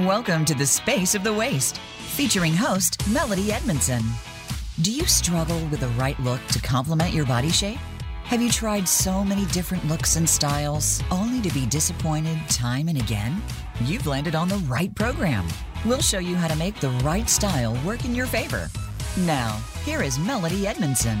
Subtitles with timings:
[0.00, 4.02] Welcome to the Space of the Waist, featuring host Melody Edmondson.
[4.82, 7.78] Do you struggle with the right look to complement your body shape?
[8.24, 12.98] Have you tried so many different looks and styles only to be disappointed time and
[12.98, 13.40] again?
[13.86, 15.46] You've landed on the right program.
[15.86, 18.68] We'll show you how to make the right style work in your favor.
[19.20, 21.18] Now, here is Melody Edmondson.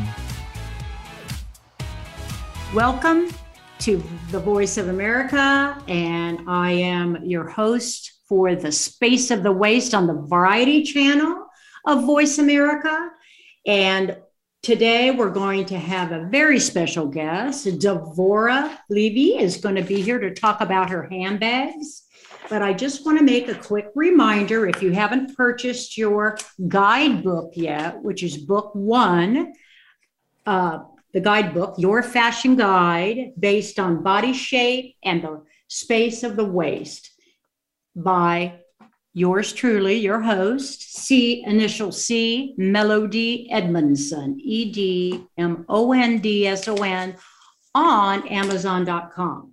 [2.74, 3.30] Welcome
[3.78, 4.02] to
[4.32, 9.94] the Voice of America, and I am your host for the Space of the Waist
[9.94, 11.46] on the Variety channel
[11.86, 13.10] of Voice America.
[13.66, 14.16] And
[14.62, 17.66] today we're going to have a very special guest.
[17.66, 22.02] Devorah Levy is going to be here to talk about her handbags.
[22.48, 26.38] But I just want to make a quick reminder if you haven't purchased your
[26.68, 29.52] guidebook yet, which is book one,
[30.46, 30.80] uh,
[31.12, 37.15] the guidebook, Your Fashion Guide, based on body shape and the space of the waist
[37.96, 38.60] by
[39.14, 46.46] yours truly, your host, C initial C, Melody Edmondson, E D M O N D
[46.46, 47.16] S O N,
[47.74, 49.52] on Amazon.com.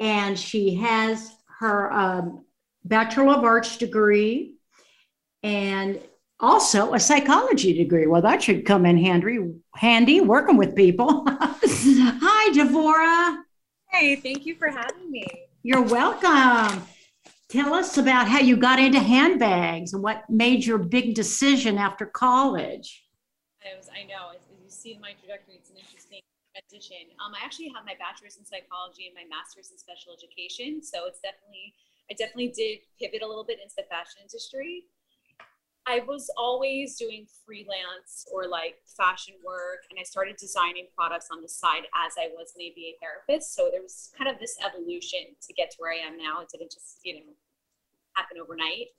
[0.00, 2.44] And she has her um,
[2.84, 4.54] Bachelor of Arts degree
[5.42, 6.00] and
[6.38, 8.06] also a psychology degree.
[8.06, 9.38] Well, that should come in handy,
[9.74, 11.24] handy working with people.
[11.28, 13.42] Hi, Devorah.
[13.90, 15.26] Hey, thank you for having me.
[15.62, 16.82] You're welcome.
[17.48, 22.04] Tell us about how you got into handbags and what made your big decision after
[22.04, 23.04] college.
[23.64, 25.70] I, was, I know, as, as you see in my trajectory, it's
[27.22, 30.82] Um, I actually have my bachelor's in psychology and my master's in special education.
[30.82, 31.72] So it's definitely,
[32.10, 34.84] I definitely did pivot a little bit into the fashion industry.
[35.86, 41.42] I was always doing freelance or like fashion work, and I started designing products on
[41.42, 43.54] the side as I was an ABA therapist.
[43.54, 46.42] So there was kind of this evolution to get to where I am now.
[46.42, 47.32] It didn't just, you know,
[48.14, 48.98] happen overnight.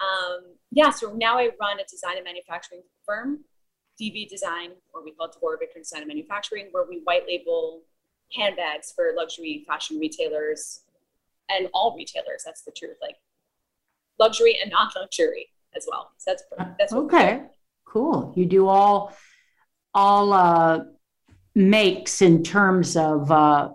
[0.00, 3.44] Um, yeah, so now I run a design and manufacturing firm
[4.00, 7.82] DV Design, or we call it Devorah Victor Design and Manufacturing, where we white label
[8.32, 10.80] handbags for luxury fashion retailers
[11.48, 12.42] and all retailers.
[12.44, 13.16] That's the truth, like
[14.18, 16.10] luxury and non-luxury as well.
[16.18, 16.44] So that's
[16.78, 17.42] that's okay.
[17.84, 18.32] Cool.
[18.36, 19.14] You do all
[19.94, 20.80] all uh,
[21.54, 23.70] makes in terms of uh,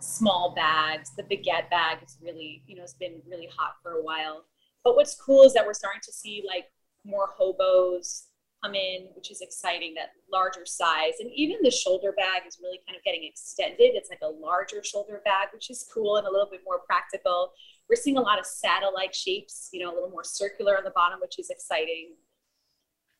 [0.00, 1.12] small bags.
[1.16, 4.44] The baguette bag is really, you know, it's been really hot for a while
[4.86, 6.66] but what's cool is that we're starting to see like
[7.04, 8.28] more hobos
[8.62, 11.14] come in, which is exciting, that larger size.
[11.18, 13.98] And even the shoulder bag is really kind of getting extended.
[13.98, 17.50] It's like a larger shoulder bag, which is cool and a little bit more practical.
[17.90, 20.92] We're seeing a lot of satellite shapes, you know, a little more circular on the
[20.94, 22.14] bottom, which is exciting.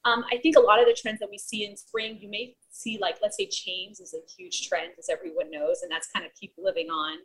[0.05, 2.55] Um, I think a lot of the trends that we see in spring, you may
[2.71, 6.25] see like, let's say chains is a huge trend, as everyone knows, and that's kind
[6.25, 7.19] of keep living on.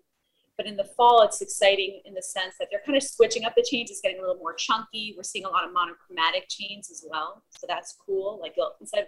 [0.62, 3.56] But in the fall, it's exciting in the sense that they're kind of switching up
[3.56, 3.90] the chains.
[3.90, 5.16] It's getting a little more chunky.
[5.18, 7.42] We're seeing a lot of monochromatic chains as well.
[7.50, 8.38] So that's cool.
[8.40, 9.08] Like instead of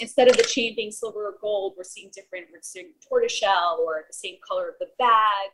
[0.00, 4.04] instead of the chain being silver or gold, we're seeing different, we're seeing tortoiseshell or
[4.08, 5.50] the same color of the bag.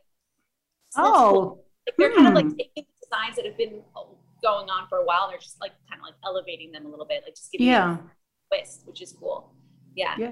[0.91, 1.65] So oh, cool.
[1.85, 2.15] like they're hmm.
[2.15, 2.57] kind of like hmm.
[2.57, 3.81] taking designs that have been
[4.41, 6.89] going on for a while and they're just like kind of like elevating them a
[6.89, 7.97] little bit, like just giving yeah.
[7.97, 8.09] them
[8.53, 9.53] a twist, which is cool.
[9.97, 10.15] Yeah.
[10.17, 10.31] Yeah.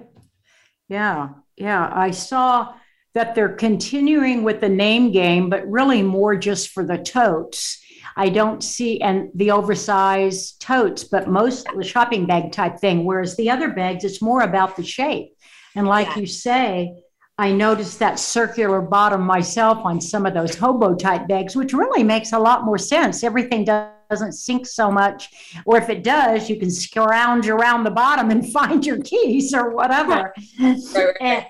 [0.87, 1.29] Yeah.
[1.57, 1.91] Yeah.
[1.93, 2.75] I saw
[3.15, 7.83] that they're continuing with the name game, but really more just for the totes.
[8.15, 13.05] I don't see and the oversized totes, but most the shopping bag type thing.
[13.05, 15.33] Whereas the other bags, it's more about the shape.
[15.75, 16.19] And like yeah.
[16.19, 16.93] you say,
[17.37, 22.03] I noticed that circular bottom myself on some of those hobo type bags, which really
[22.03, 23.23] makes a lot more sense.
[23.23, 25.29] Everything doesn't sink so much,
[25.65, 29.69] or if it does, you can scrounge around the bottom and find your keys or
[29.69, 30.33] whatever.
[30.59, 31.45] Right, right, and,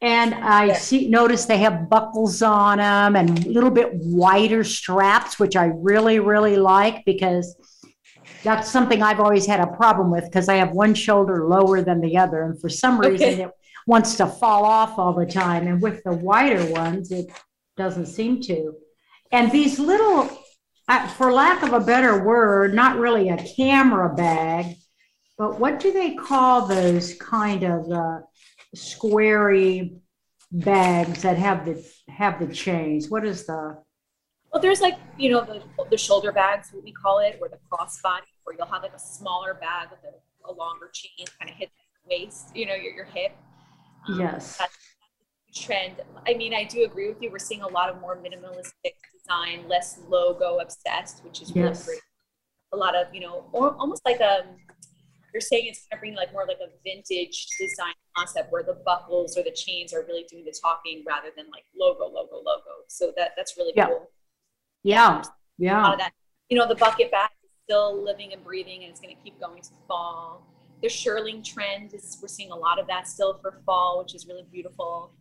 [0.00, 0.74] and I yeah.
[0.74, 5.66] see notice they have buckles on them and a little bit wider straps, which I
[5.74, 7.56] really really like because
[8.42, 12.00] that's something I've always had a problem with because I have one shoulder lower than
[12.00, 13.42] the other, and for some reason okay.
[13.42, 13.50] it
[13.86, 15.66] wants to fall off all the time.
[15.66, 17.26] And with the wider ones, it
[17.76, 18.74] doesn't seem to.
[19.32, 20.30] And these little,
[21.16, 24.76] for lack of a better word, not really a camera bag,
[25.36, 28.20] but what do they call those kind of uh,
[28.76, 29.98] squarey
[30.50, 33.08] bags that have the have the chains?
[33.08, 33.78] What is the
[34.52, 37.58] well, there's like you know the the shoulder bags, what we call it, or the
[37.70, 41.56] crossbody, where you'll have like a smaller bag with a, a longer chain, kind of
[41.56, 41.70] hit
[42.08, 43.36] waist, you know, your your hip,
[44.08, 44.56] um, yes.
[44.56, 45.96] That's, that's trend.
[46.26, 47.30] I mean, I do agree with you.
[47.30, 51.86] We're seeing a lot of more minimalistic design, less logo obsessed, which is really yes.
[51.86, 52.00] great.
[52.72, 54.44] A lot of, you know, or almost like a, um,
[55.32, 58.78] you're saying it's kind of bringing like more like a vintage design concept where the
[58.84, 62.84] buckles or the chains are really doing the talking rather than like logo, logo, logo.
[62.88, 63.86] So that that's really yeah.
[63.86, 64.10] cool.
[64.82, 65.22] Yeah.
[65.58, 65.80] Yeah.
[65.80, 66.12] A lot of that.
[66.48, 69.38] You know, the bucket bag is still living and breathing and it's going to keep
[69.40, 70.46] going to fall
[70.82, 74.26] the shearling trend is we're seeing a lot of that still for fall, which is
[74.26, 75.12] really beautiful.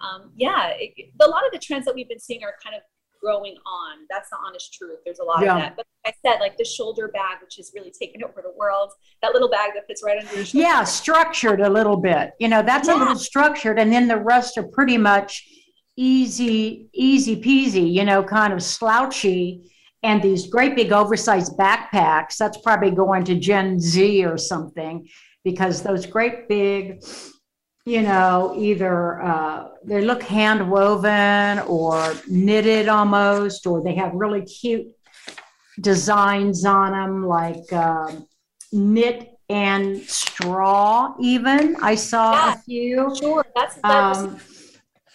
[0.00, 2.82] Um, yeah, it, a lot of the trends that we've been seeing are kind of
[3.24, 4.06] growing on.
[4.10, 4.98] That's the honest truth.
[5.04, 5.54] There's a lot yeah.
[5.54, 5.76] of that.
[5.76, 8.92] But like I said, like the shoulder bag, which is really taken over the world,
[9.22, 10.66] that little bag that fits right under your shoulder.
[10.66, 12.32] Yeah, structured a little bit.
[12.38, 12.96] You know, that's yeah.
[12.96, 15.48] a little structured, and then the rest are pretty much
[15.96, 19.70] easy, easy peasy, you know, kind of slouchy
[20.02, 22.36] and these great big oversized backpacks.
[22.36, 25.08] That's probably going to Gen Z or something
[25.44, 27.02] because those great big,
[27.86, 34.42] you know, either uh, they look hand woven or knitted almost, or they have really
[34.42, 34.86] cute
[35.80, 38.26] designs on them like um,
[38.72, 41.76] knit and straw even.
[41.82, 43.16] I saw yeah, a few.
[43.20, 44.40] sure that's, that's um,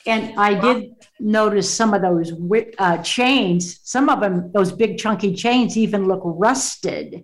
[0.06, 2.32] and I did notice some of those
[2.78, 7.24] uh, chains, some of them, those big chunky chains even look rusted.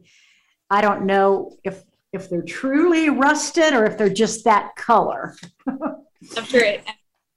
[0.69, 1.83] I don't know if
[2.15, 5.35] if they're truly rusted or if they're just that color.
[5.67, 6.83] I'm sure it,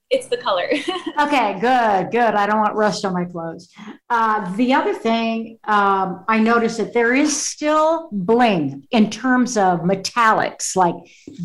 [0.09, 0.67] it's the color.
[1.19, 2.33] okay, good, good.
[2.33, 3.71] I don't want rust on my clothes.
[4.09, 9.81] Uh, the other thing um, I noticed that there is still bling in terms of
[9.81, 10.95] metallics, like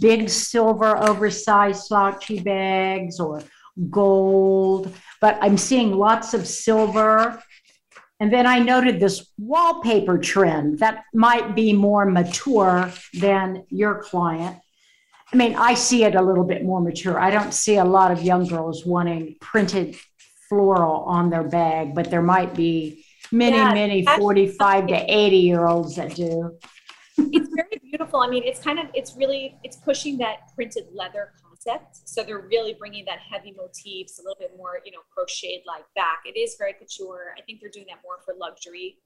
[0.01, 3.43] big silver oversized slouchy bags or
[3.91, 7.43] gold, but I'm seeing lots of silver.
[8.21, 14.57] And then I noted this wallpaper trend that might be more mature than your client.
[15.33, 17.19] I mean, I see it a little bit more mature.
[17.19, 19.97] I don't see a lot of young girls wanting printed
[20.49, 25.67] floral on their bag, but there might be many, yeah, many 45 to 80 year
[25.67, 26.57] olds that do.
[27.19, 28.21] it's very beautiful.
[28.21, 31.33] I mean, it's kind of, it's really, it's pushing that printed leather
[31.65, 32.09] concept.
[32.09, 35.85] So they're really bringing that heavy motifs, a little bit more, you know, crocheted like
[35.95, 36.21] back.
[36.25, 37.35] It is very couture.
[37.37, 38.99] I think they're doing that more for luxury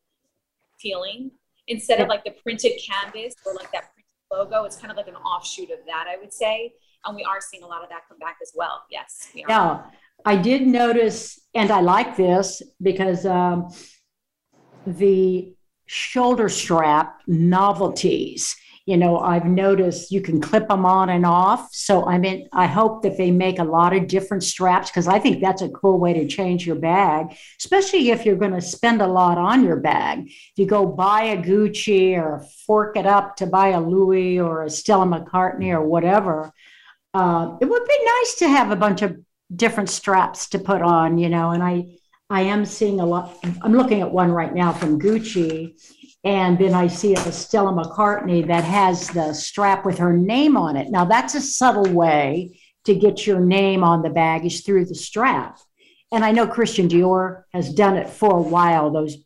[0.80, 1.30] feeling
[1.66, 4.64] instead of like the printed canvas or like that printed logo.
[4.64, 6.72] It's kind of like an offshoot of that, I would say.
[7.04, 8.84] And we are seeing a lot of that come back as well.
[8.90, 9.28] Yes.
[9.34, 9.84] We yeah.
[10.24, 13.72] I did notice, and I like this because um,
[14.84, 15.54] the
[15.86, 18.56] shoulder strap novelties
[18.88, 21.68] you know i've noticed you can clip them on and off.
[21.72, 25.18] So i mean i hope that they make a lot of different straps because i
[25.18, 29.02] think that's a cool way to change your bag especially if you're going to spend
[29.02, 30.26] a lot on your bag.
[30.28, 34.62] If you go buy a gucci or fork it up to buy a louis or
[34.62, 36.50] a stella mccartney or whatever
[37.14, 39.18] uh, it would be nice to have a bunch of
[39.54, 41.84] different straps to put on you know and i
[42.30, 45.74] i am seeing a lot i'm looking at one right now from gucci
[46.28, 50.76] And then I see a Stella McCartney that has the strap with her name on
[50.76, 50.90] it.
[50.90, 54.94] Now, that's a subtle way to get your name on the bag is through the
[54.94, 55.58] strap.
[56.12, 59.16] And I know Christian Dior has done it for a while, those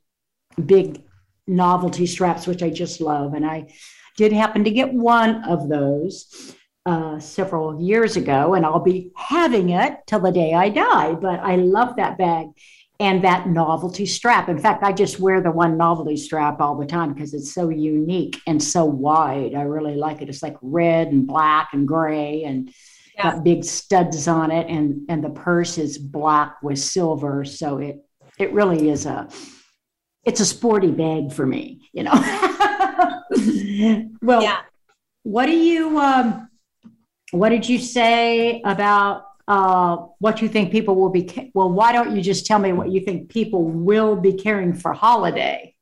[0.64, 1.02] big
[1.48, 3.34] novelty straps, which I just love.
[3.34, 3.74] And I
[4.16, 6.54] did happen to get one of those
[6.86, 11.14] uh, several years ago, and I'll be having it till the day I die.
[11.14, 12.46] But I love that bag
[13.02, 14.48] and that novelty strap.
[14.48, 17.68] In fact, I just wear the one novelty strap all the time because it's so
[17.68, 19.56] unique and so wide.
[19.56, 20.28] I really like it.
[20.28, 22.72] It's like red and black and gray and
[23.16, 23.32] yeah.
[23.32, 27.44] got big studs on it, and and the purse is black with silver.
[27.44, 28.06] So it
[28.38, 29.28] it really is a
[30.24, 32.12] it's a sporty bag for me, you know.
[34.22, 34.60] well, yeah.
[35.24, 36.48] what do you um,
[37.32, 41.50] what did you say about uh, what you think people will be?
[41.54, 44.92] Well, why don't you just tell me what you think people will be carrying for
[44.92, 45.74] holiday?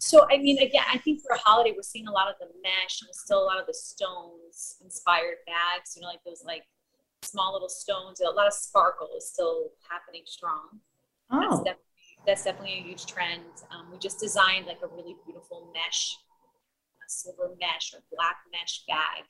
[0.00, 2.46] So, I mean, again, I think for a holiday, we're seeing a lot of the
[2.62, 6.64] mesh and still a lot of the stones inspired bags, you know, like those like
[7.22, 8.20] small little stones.
[8.20, 10.80] A lot of sparkle is still happening strong.
[11.30, 11.40] Oh.
[11.40, 11.84] That's definitely,
[12.26, 13.44] that's definitely a huge trend.
[13.70, 16.16] Um, we just designed like a really beautiful mesh,
[17.08, 19.24] silver mesh or black mesh bag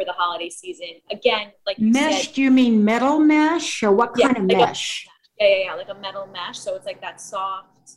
[0.00, 0.88] for the holiday season.
[1.10, 5.06] Again, like mesh, said, do you mean metal mesh or what kind of like mesh?
[5.40, 6.58] A, yeah, yeah, yeah, like a metal mesh.
[6.58, 7.96] So it's like that soft,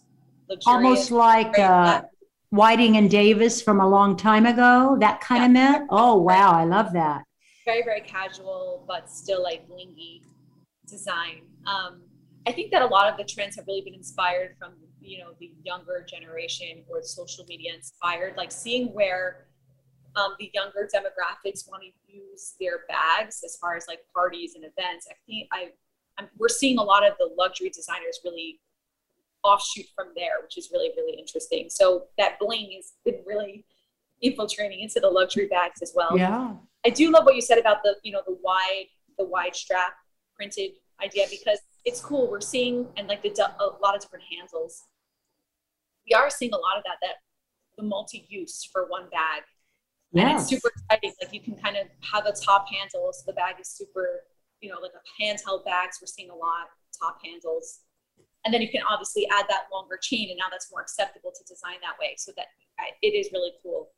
[0.66, 2.02] almost like uh,
[2.50, 4.98] Whiting and Davis from a long time ago.
[5.00, 5.76] That kind yeah.
[5.76, 5.88] of mesh.
[5.90, 7.24] Oh wow, I love that.
[7.66, 10.22] Very very casual, but still like blingy
[10.88, 11.44] design.
[11.66, 12.02] Um,
[12.46, 15.32] I think that a lot of the trends have really been inspired from you know
[15.40, 19.48] the younger generation or social media inspired, like seeing where
[20.16, 24.64] um, the younger demographics want to use their bags as far as like parties and
[24.64, 25.08] events.
[25.10, 25.70] I think I,
[26.18, 28.60] I'm, we're seeing a lot of the luxury designers really
[29.44, 31.68] offshoot from there, which is really really interesting.
[31.70, 33.66] So that bling has been really
[34.22, 36.18] infiltrating into the luxury bags as well.
[36.18, 36.54] Yeah,
[36.86, 38.86] I do love what you said about the you know the wide
[39.18, 39.94] the wide strap
[40.36, 40.72] printed
[41.04, 42.30] idea because it's cool.
[42.30, 43.30] We're seeing and like the
[43.60, 44.84] a lot of different handles.
[46.08, 47.16] We are seeing a lot of that that
[47.78, 49.44] the multi-use for one bag
[50.14, 50.30] Yes.
[50.30, 51.14] And it's super exciting.
[51.22, 53.12] Like you can kind of have a top handle.
[53.14, 54.22] So the bag is super,
[54.62, 55.98] you know, like a handheld bags.
[56.02, 57.80] We're seeing a lot top handles.
[58.46, 61.44] And then you can obviously add that longer chain, and now that's more acceptable to
[61.46, 62.16] design that way.
[62.18, 62.48] So that
[63.02, 63.90] it is really cool.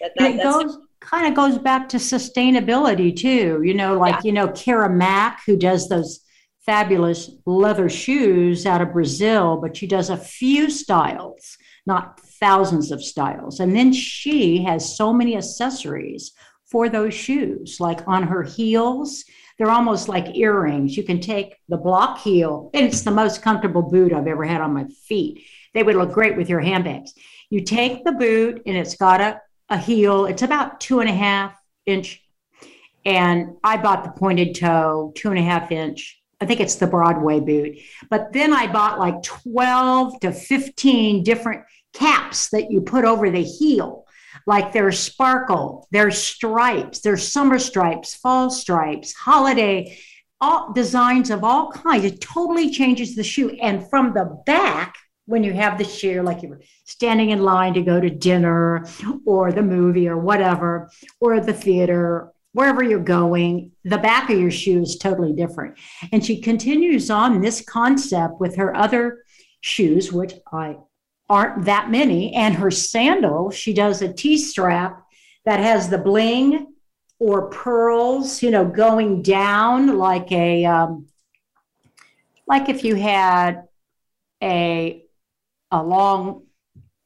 [0.00, 3.62] That, that it goes kind of goes back to sustainability too.
[3.62, 4.20] You know, like yeah.
[4.24, 6.20] you know, Kara Mack, who does those
[6.66, 11.56] fabulous leather shoes out of Brazil, but she does a few styles,
[11.86, 13.58] not thousands of styles.
[13.58, 16.32] And then she has so many accessories
[16.66, 19.24] for those shoes, like on her heels.
[19.56, 20.94] They're almost like earrings.
[20.94, 24.60] You can take the block heel, and it's the most comfortable boot I've ever had
[24.60, 25.46] on my feet.
[25.72, 27.14] They would look great with your handbags.
[27.48, 31.14] You take the boot, and it's got a, a heel, it's about two and a
[31.14, 32.22] half inch.
[33.06, 36.20] And I bought the pointed toe, two and a half inch.
[36.42, 37.78] I think it's the Broadway boot.
[38.10, 43.42] But then I bought like 12 to 15 different caps that you put over the
[43.42, 44.06] heel.
[44.46, 49.98] Like there's sparkle, there's stripes, there's summer stripes, fall stripes, holiday,
[50.40, 52.04] all designs of all kinds.
[52.04, 53.56] It totally changes the shoe.
[53.62, 54.96] And from the back,
[55.26, 58.86] when you have the shoe, like you were standing in line to go to dinner
[59.24, 64.50] or the movie or whatever, or the theater, wherever you're going, the back of your
[64.50, 65.78] shoe is totally different.
[66.12, 69.24] And she continues on this concept with her other
[69.62, 70.76] shoes, which I
[71.28, 72.34] aren't that many.
[72.34, 75.04] And her sandal, she does a T strap
[75.44, 76.74] that has the bling
[77.18, 81.06] or pearls, you know, going down like a, um,
[82.46, 83.64] like if you had
[84.42, 85.04] a,
[85.70, 86.43] a long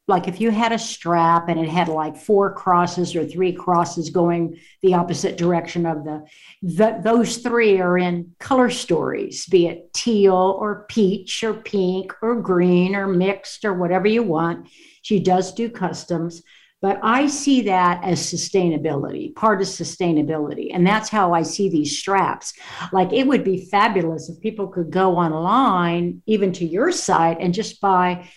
[0.08, 4.10] like if you had a strap and it had like four crosses or three crosses
[4.10, 6.26] going the opposite direction of the,
[6.62, 12.40] the those three are in color stories be it teal or peach or pink or
[12.40, 14.68] green or mixed or whatever you want.
[15.02, 16.42] She does do customs
[16.80, 21.98] but i see that as sustainability part of sustainability and that's how i see these
[21.98, 22.52] straps.
[22.92, 27.52] Like it would be fabulous if people could go online even to your site and
[27.52, 28.28] just buy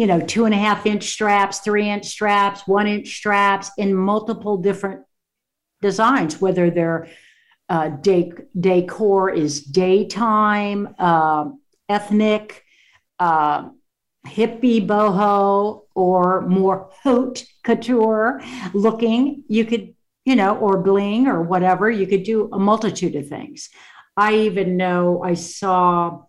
[0.00, 3.94] you know, two and a half inch straps, three inch straps, one inch straps in
[3.94, 5.04] multiple different
[5.82, 7.08] designs, whether their
[7.68, 11.50] uh, de- decor is daytime, uh,
[11.90, 12.64] ethnic,
[13.18, 13.68] uh,
[14.26, 18.40] hippie boho, or more haute couture
[18.72, 19.44] looking.
[19.48, 21.90] You could, you know, or bling or whatever.
[21.90, 23.68] You could do a multitude of things.
[24.16, 26.22] I even know I saw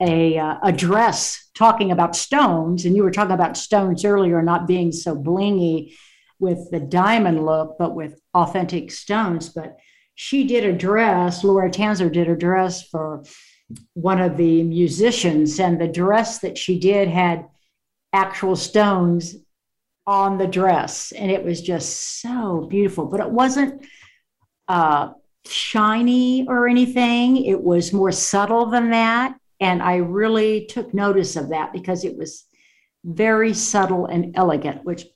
[0.00, 4.66] a, uh, a dress talking about stones, and you were talking about stones earlier, not
[4.66, 5.94] being so blingy
[6.38, 9.48] with the diamond look, but with authentic stones.
[9.48, 9.78] But
[10.14, 13.24] she did a dress, Laura Tanzer did a dress for
[13.94, 17.46] one of the musicians, and the dress that she did had
[18.12, 19.36] actual stones
[20.06, 23.06] on the dress, and it was just so beautiful.
[23.06, 23.84] But it wasn't
[24.68, 25.12] uh,
[25.46, 29.36] shiny or anything, it was more subtle than that.
[29.60, 32.44] And I really took notice of that because it was
[33.04, 35.06] very subtle and elegant, which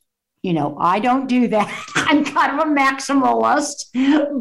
[0.43, 1.85] you know, I don't do that.
[1.95, 3.91] I'm kind of a maximalist,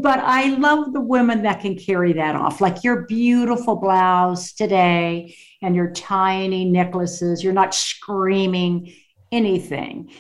[0.02, 2.62] but I love the women that can carry that off.
[2.62, 8.94] Like your beautiful blouse today and your tiny necklaces, you're not screaming
[9.32, 10.12] anything.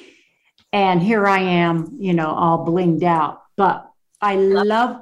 [0.74, 3.42] And here I am, you know, all blinged out.
[3.56, 3.90] But
[4.22, 5.02] I love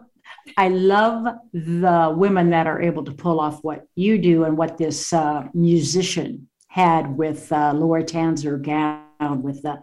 [0.56, 4.77] I love the women that are able to pull off what you do and what
[4.77, 9.82] this uh, musician had with uh, Laura Tanzer gown with the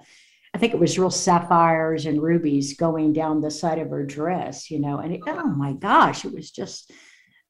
[0.54, 4.70] I think it was real sapphires and rubies going down the side of her dress,
[4.70, 6.92] you know, and it, oh my gosh, it was just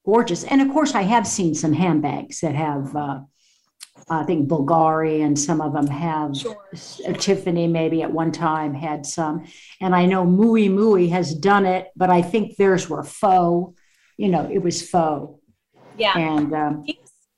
[0.06, 0.42] gorgeous.
[0.44, 3.21] And of course, I have seen some handbags that have, uh,
[4.08, 6.56] I think Bulgari and some of them have sure.
[7.18, 9.44] Tiffany maybe at one time had some.
[9.80, 13.78] And I know Miu Miu has done it, but I think theirs were faux,
[14.16, 15.40] you know, it was faux.
[15.96, 16.18] Yeah.
[16.18, 16.84] And um,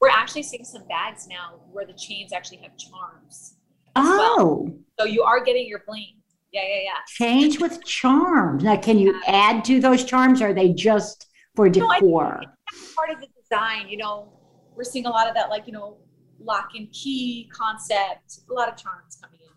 [0.01, 3.57] we're actually seeing some bags now where the chains actually have charms.
[3.95, 4.67] Oh.
[4.67, 4.79] Well.
[4.99, 6.17] So you are getting your bling.
[6.53, 6.99] Yeah, yeah, yeah.
[7.09, 8.65] Change with charms.
[8.65, 9.51] Now, can you yeah.
[9.51, 10.41] add to those charms?
[10.41, 12.41] Or are they just for decor?
[12.41, 13.89] No, part of the design.
[13.89, 14.33] You know,
[14.75, 15.99] we're seeing a lot of that, like you know,
[16.41, 18.41] lock and key concept.
[18.51, 19.53] A lot of charms coming in.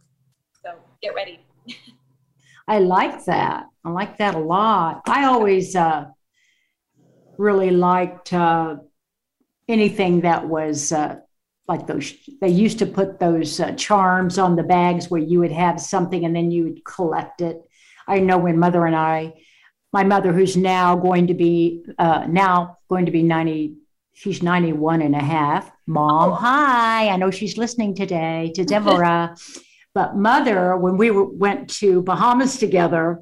[0.63, 1.45] So get ready.
[2.67, 3.65] I like that.
[3.83, 5.01] I like that a lot.
[5.07, 6.05] I always uh,
[7.37, 8.77] really liked uh,
[9.67, 11.19] anything that was uh,
[11.69, 15.51] like those they used to put those uh, charms on the bags where you would
[15.51, 17.61] have something and then you would collect it
[18.07, 19.31] i know when mother and i
[19.93, 23.75] my mother who's now going to be uh, now going to be 90
[24.13, 26.35] she's 91 and a half mom oh.
[26.35, 29.35] hi i know she's listening today to deborah
[29.93, 33.21] but mother when we went to bahamas together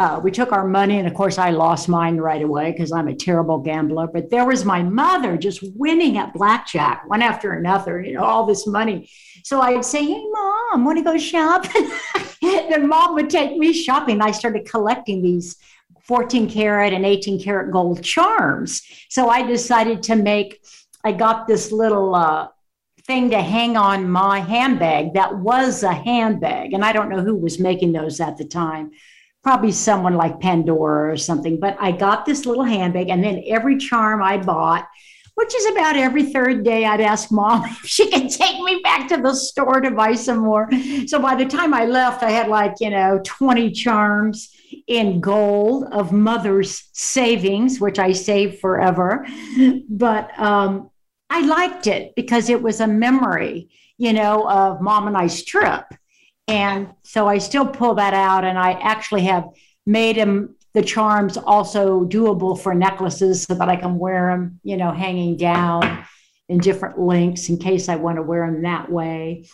[0.00, 3.08] uh, we took our money, and of course, I lost mine right away because I'm
[3.08, 4.06] a terrible gambler.
[4.06, 8.46] But there was my mother just winning at blackjack, one after another, you know, all
[8.46, 9.10] this money.
[9.42, 11.90] So I'd say, Hey, mom, want to go shopping?
[12.42, 14.20] then mom would take me shopping.
[14.20, 15.56] I started collecting these
[16.04, 18.82] 14 karat and 18 karat gold charms.
[19.08, 20.60] So I decided to make,
[21.04, 22.48] I got this little, uh,
[23.04, 26.74] thing to hang on my handbag that was a handbag.
[26.74, 28.90] And I don't know who was making those at the time
[29.42, 31.58] probably someone like Pandora or something.
[31.58, 34.86] But I got this little handbag, and then every charm I bought,
[35.36, 39.08] which is about every third day, I'd ask mom if she could take me back
[39.08, 40.68] to the store to buy some more.
[41.06, 44.54] So by the time I left, I had like, you know, 20 charms
[44.88, 49.26] in gold of mother's savings, which I saved forever.
[49.88, 50.90] But um,
[51.30, 55.84] I liked it because it was a memory, you know, of mom and I's trip.
[56.48, 59.44] And so I still pull that out, and I actually have
[59.84, 64.78] made them the charms also doable for necklaces so that I can wear them, you
[64.78, 66.04] know, hanging down
[66.48, 69.44] in different links in case I want to wear them that way.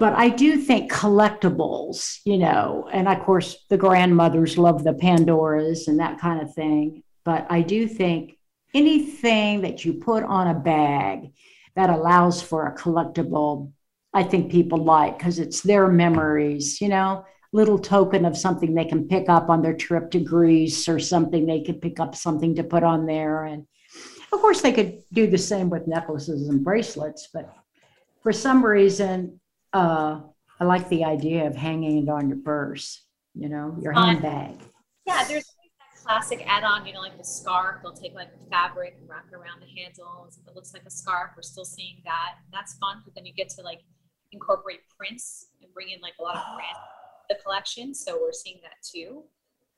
[0.00, 5.88] But I do think collectibles, you know, and of course the grandmothers love the Pandoras
[5.88, 7.02] and that kind of thing.
[7.24, 8.38] But I do think
[8.72, 11.32] anything that you put on a bag
[11.76, 13.72] that allows for a collectible
[14.12, 18.84] I think people like because it's their memories, you know, little token of something they
[18.84, 22.54] can pick up on their trip to Greece or something they could pick up something
[22.56, 23.44] to put on there.
[23.44, 23.66] And
[24.32, 27.54] of course, they could do the same with necklaces and bracelets, but
[28.22, 29.39] for some reason,
[29.72, 30.20] uh,
[30.58, 33.04] I like the idea of hanging it on your purse,
[33.34, 34.60] you know, your handbag.
[35.06, 37.80] Yeah, there's that classic add-on, you know, like the scarf.
[37.82, 40.38] They'll take like fabric and wrap it around the handles.
[40.40, 42.34] If it looks like a scarf, we're still seeing that.
[42.52, 43.80] That's fun, but then you get to like
[44.32, 46.78] incorporate prints and bring in like a lot of brands
[47.30, 47.94] the collection.
[47.94, 49.22] So we're seeing that too,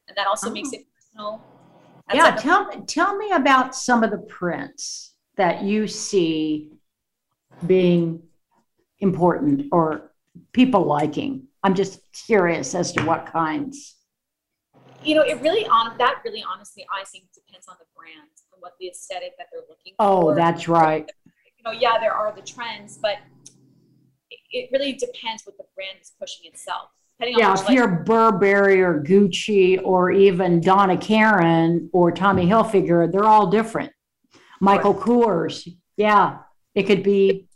[0.09, 0.53] and that also oh.
[0.53, 1.41] makes it personal.
[2.09, 6.73] That's yeah, like tell tell me about some of the prints that you see
[7.67, 8.23] being
[9.03, 10.13] important or
[10.53, 11.49] people liking.
[11.63, 13.97] I'm just curious as to what kinds.
[15.05, 18.61] You know, it really on that really honestly, I think depends on the brand and
[18.61, 20.33] what the aesthetic that they're looking oh, for.
[20.33, 21.11] Oh, that's right.
[21.59, 23.19] You know, yeah, there are the trends, but
[24.51, 26.91] it really depends what the brand is pushing itself.
[27.21, 33.49] Yeah, if you're Burberry or Gucci or even Donna Karan or Tommy Hilfiger, they're all
[33.49, 33.93] different.
[34.61, 36.39] Michael Kors, yeah,
[36.75, 37.49] It could be.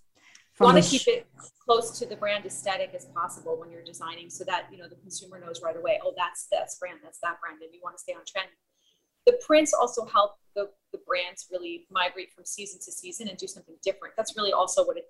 [0.59, 1.27] Want to keep it
[1.63, 4.97] close to the brand aesthetic as possible when you're designing, so that you know the
[4.97, 6.01] consumer knows right away.
[6.03, 8.49] Oh, that's that's brand, that's that brand, and you want to stay on trend.
[9.27, 13.49] The prints also help the, the brands really migrate from season to season and do
[13.49, 14.15] something different.
[14.17, 15.05] That's really also what it,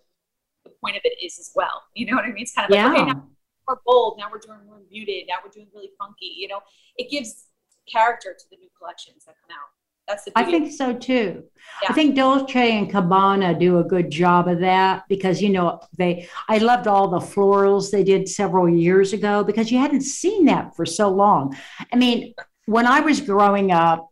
[0.64, 1.84] the point of it is as well.
[1.94, 2.42] You know what I mean?
[2.42, 2.88] It's kind of yeah.
[2.88, 3.28] like okay, now
[3.68, 6.32] we're bold, now we're doing more muted, now we're doing really funky.
[6.36, 6.60] You know,
[6.96, 7.46] it gives
[7.86, 9.70] character to the new collections that come out.
[10.06, 11.44] That's the I think so too.
[11.82, 11.88] Yeah.
[11.90, 16.28] I think Dolce and Gabbana do a good job of that because you know they
[16.48, 20.76] I loved all the florals they did several years ago because you hadn't seen that
[20.76, 21.56] for so long.
[21.92, 22.34] I mean,
[22.66, 24.08] when I was growing up,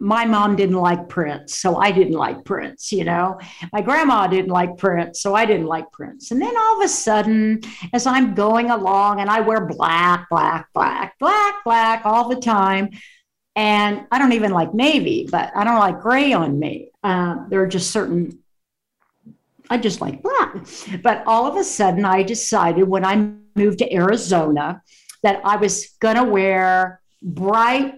[0.00, 3.38] my mom didn't like prints, so I didn't like prints, you know.
[3.70, 6.30] My grandma didn't like prints, so I didn't like prints.
[6.30, 7.60] And then all of a sudden,
[7.92, 12.90] as I'm going along and I wear black, black, black, black, black all the time,
[13.56, 16.90] and I don't even like navy, but I don't like gray on me.
[17.02, 18.38] Uh, there are just certain,
[19.68, 20.56] I just like black.
[21.02, 24.82] But all of a sudden, I decided when I moved to Arizona
[25.22, 27.94] that I was going to wear bright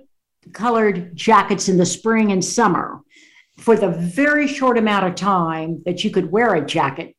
[0.53, 3.01] colored jackets in the spring and summer
[3.59, 7.15] for the very short amount of time that you could wear a jacket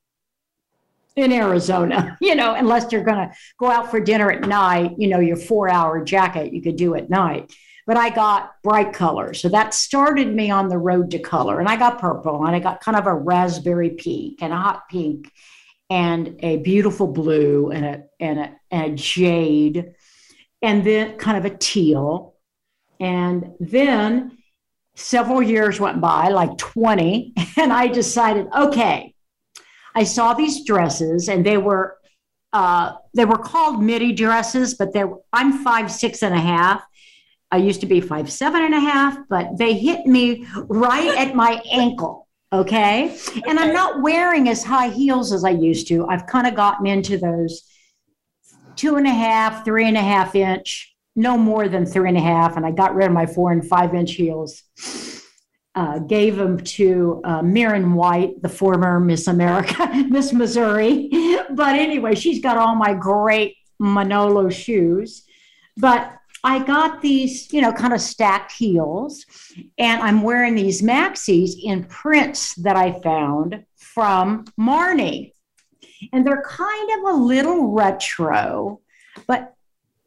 [1.16, 5.08] in Arizona, you know, unless you're going to go out for dinner at night, you
[5.08, 7.54] know, your four hour jacket you could do at night
[7.86, 9.42] but I got bright colors.
[9.42, 11.60] So that started me on the road to color.
[11.60, 14.88] And I got purple and I got kind of a raspberry pink and a hot
[14.90, 15.32] pink
[15.90, 19.94] and a beautiful blue and a, and a, and a jade
[20.62, 22.36] and then kind of a teal.
[23.00, 24.38] And then
[24.96, 29.14] several years went by, like 20, and I decided, okay,
[29.94, 31.98] I saw these dresses and they were
[32.54, 36.84] uh, they were called midi dresses, but they were, I'm five, six and a half.
[37.54, 41.36] I used to be five, seven and a half, but they hit me right at
[41.36, 42.28] my ankle.
[42.52, 43.16] Okay?
[43.48, 46.08] And I'm not wearing as high heels as I used to.
[46.08, 47.62] I've kind of gotten into those
[48.76, 52.22] two and a half, three and a half inch, no more than three and a
[52.22, 52.58] half.
[52.58, 54.64] And I got rid of my four and five inch heels.
[55.76, 61.10] Uh, gave them to uh, Mirren White, the former Miss America, Miss Missouri.
[61.52, 65.24] But anyway, she's got all my great Manolo shoes.
[65.78, 69.26] But I got these, you know, kind of stacked heels,
[69.78, 75.32] and I'm wearing these maxis in prints that I found from Marni.
[76.12, 78.82] And they're kind of a little retro,
[79.26, 79.54] but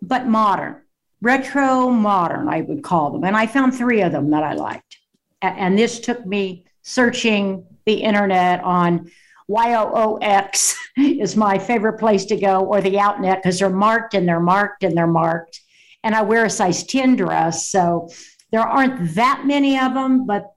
[0.02, 0.82] but modern.
[1.22, 3.24] Retro modern, I would call them.
[3.24, 4.98] And I found three of them that I liked.
[5.40, 9.10] And this took me searching the internet on
[9.48, 14.38] YOOX is my favorite place to go, or the Outnet, because they're marked and they're
[14.38, 15.62] marked and they're marked
[16.06, 17.68] and I wear a size 10 dress.
[17.68, 18.08] So
[18.52, 20.52] there aren't that many of them, but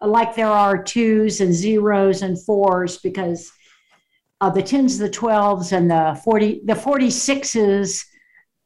[0.00, 3.52] like there are twos and zeros and fours because
[4.40, 8.06] uh, the 10s, the 12s, and the 40, the 46s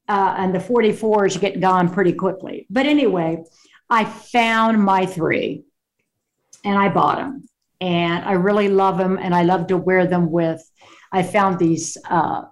[0.09, 2.65] uh, and the 44s get gone pretty quickly.
[2.71, 3.43] But anyway,
[3.91, 5.65] I found my three
[6.65, 7.43] and I bought them.
[7.81, 10.63] And I really love them and I love to wear them with.
[11.11, 12.43] I found these uh,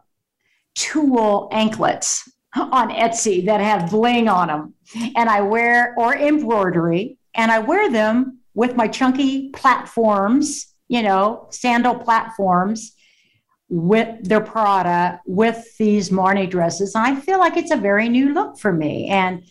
[0.75, 4.75] tulle anklets on Etsy that have bling on them.
[5.17, 11.47] And I wear, or embroidery, and I wear them with my chunky platforms, you know,
[11.51, 12.97] sandal platforms
[13.69, 16.95] with their Prada, with these Marni dresses.
[16.97, 19.07] And I feel like it's a very new look for me.
[19.07, 19.45] And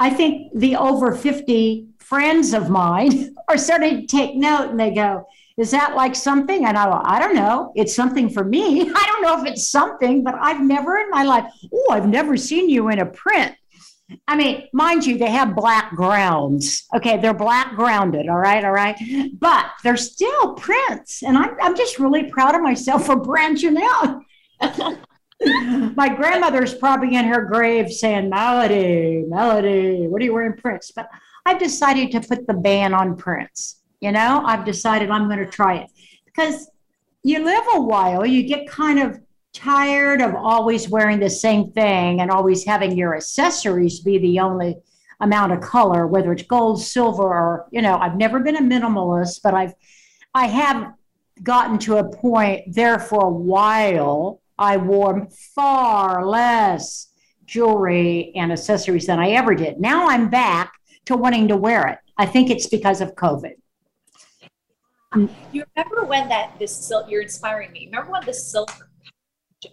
[0.00, 4.92] I think the over 50 friends of mine are starting to take note and they
[4.92, 5.26] go,
[5.60, 6.64] is that like something?
[6.64, 7.72] And I go, I don't know.
[7.76, 8.90] It's something for me.
[8.94, 12.36] I don't know if it's something, but I've never in my life, oh, I've never
[12.36, 13.54] seen you in a print.
[14.26, 16.88] I mean, mind you, they have black grounds.
[16.96, 18.28] Okay, they're black grounded.
[18.28, 18.96] All right, all right.
[19.38, 21.22] But they're still prints.
[21.22, 24.22] And I'm, I'm just really proud of myself for branching out.
[25.94, 30.90] my grandmother's probably in her grave saying, Melody, Melody, what are you wearing prints?
[30.90, 31.08] But
[31.46, 33.79] I've decided to put the ban on prints.
[34.00, 35.90] You know, I've decided I'm going to try it
[36.24, 36.70] because
[37.22, 39.20] you live a while, you get kind of
[39.52, 44.76] tired of always wearing the same thing and always having your accessories be the only
[45.20, 49.40] amount of color, whether it's gold, silver, or, you know, I've never been a minimalist,
[49.42, 49.74] but I've,
[50.34, 50.94] I have
[51.42, 54.40] gotten to a point there for a while.
[54.58, 57.08] I wore far less
[57.44, 59.80] jewelry and accessories than I ever did.
[59.80, 60.72] Now I'm back
[61.06, 61.98] to wanting to wear it.
[62.16, 63.54] I think it's because of COVID.
[65.12, 65.26] Hmm.
[65.52, 67.10] You remember when that this silk?
[67.10, 67.86] You're inspiring me.
[67.86, 68.70] Remember when the silk,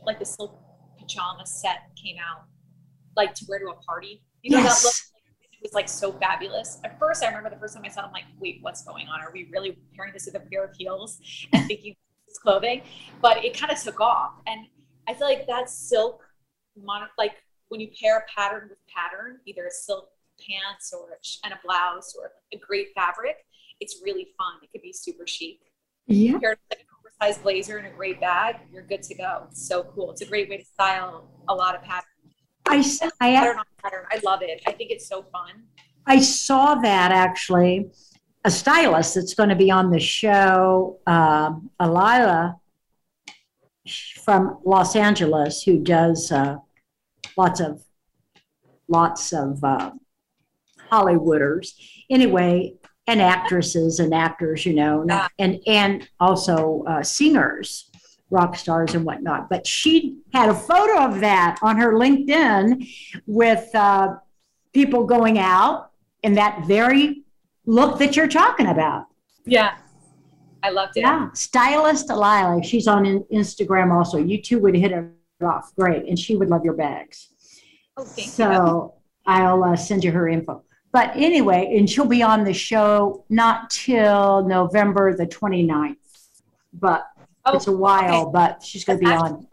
[0.04, 0.60] like the silk
[0.98, 2.46] pajama set came out,
[3.16, 4.24] like to wear to a party?
[4.42, 4.82] You know yes.
[4.82, 4.96] that look.
[5.42, 6.80] Like it was like so fabulous.
[6.84, 9.08] At first, I remember the first time I saw it, I'm like, wait, what's going
[9.08, 9.22] on?
[9.22, 11.20] Are we really pairing this with a pair of heels
[11.54, 11.96] and thinking
[12.28, 12.82] it's clothing?
[13.22, 14.34] But it kind of took off.
[14.48, 14.66] And
[15.08, 16.24] I feel like that silk,
[16.76, 17.36] mon- like
[17.70, 22.32] when you pair pattern with pattern, either a silk pants or and a blouse or
[22.54, 23.38] a great fabric,
[23.80, 24.54] it's really fun.
[24.64, 25.60] It could be super chic.
[26.08, 26.38] Yeah.
[26.40, 29.44] Paired with like an oversized blazer and a great bag, you're good to go.
[29.50, 30.12] It's so cool.
[30.12, 32.06] It's a great way to style a lot of patterns.
[32.70, 32.78] I,
[33.22, 34.06] I, Pattern pattern.
[34.12, 34.62] I love it.
[34.68, 35.64] I think it's so fun.
[36.06, 37.90] I saw that actually.
[38.46, 42.56] A stylist that's going to be on the show, um, Alila
[44.24, 46.58] from Los Angeles, who does uh,
[47.36, 47.84] lots of
[48.88, 49.92] lots of uh,
[50.90, 51.74] Hollywooders.
[52.10, 52.76] Anyway,
[53.08, 57.90] and actresses and actors, you know, not, and and also uh, singers,
[58.30, 59.50] rock stars and whatnot.
[59.50, 62.88] But she had a photo of that on her LinkedIn
[63.26, 64.16] with uh,
[64.74, 65.92] people going out
[66.24, 67.24] in that very
[67.66, 69.06] look that you're talking about.
[69.46, 69.78] Yeah.
[70.64, 71.02] I loved it.
[71.02, 72.62] Yeah, stylist Lila.
[72.64, 74.18] She's on in- Instagram also.
[74.18, 75.06] You two would hit it
[75.42, 77.30] off great, and she would love your bags.
[77.96, 78.34] Oh, thank you.
[78.34, 80.64] So I'll uh, send you her info.
[80.98, 85.96] But anyway, and she'll be on the show not till November the 29th,
[86.74, 87.06] but
[87.46, 88.32] Oh, it's a while, okay.
[88.34, 89.46] but she's going to be on.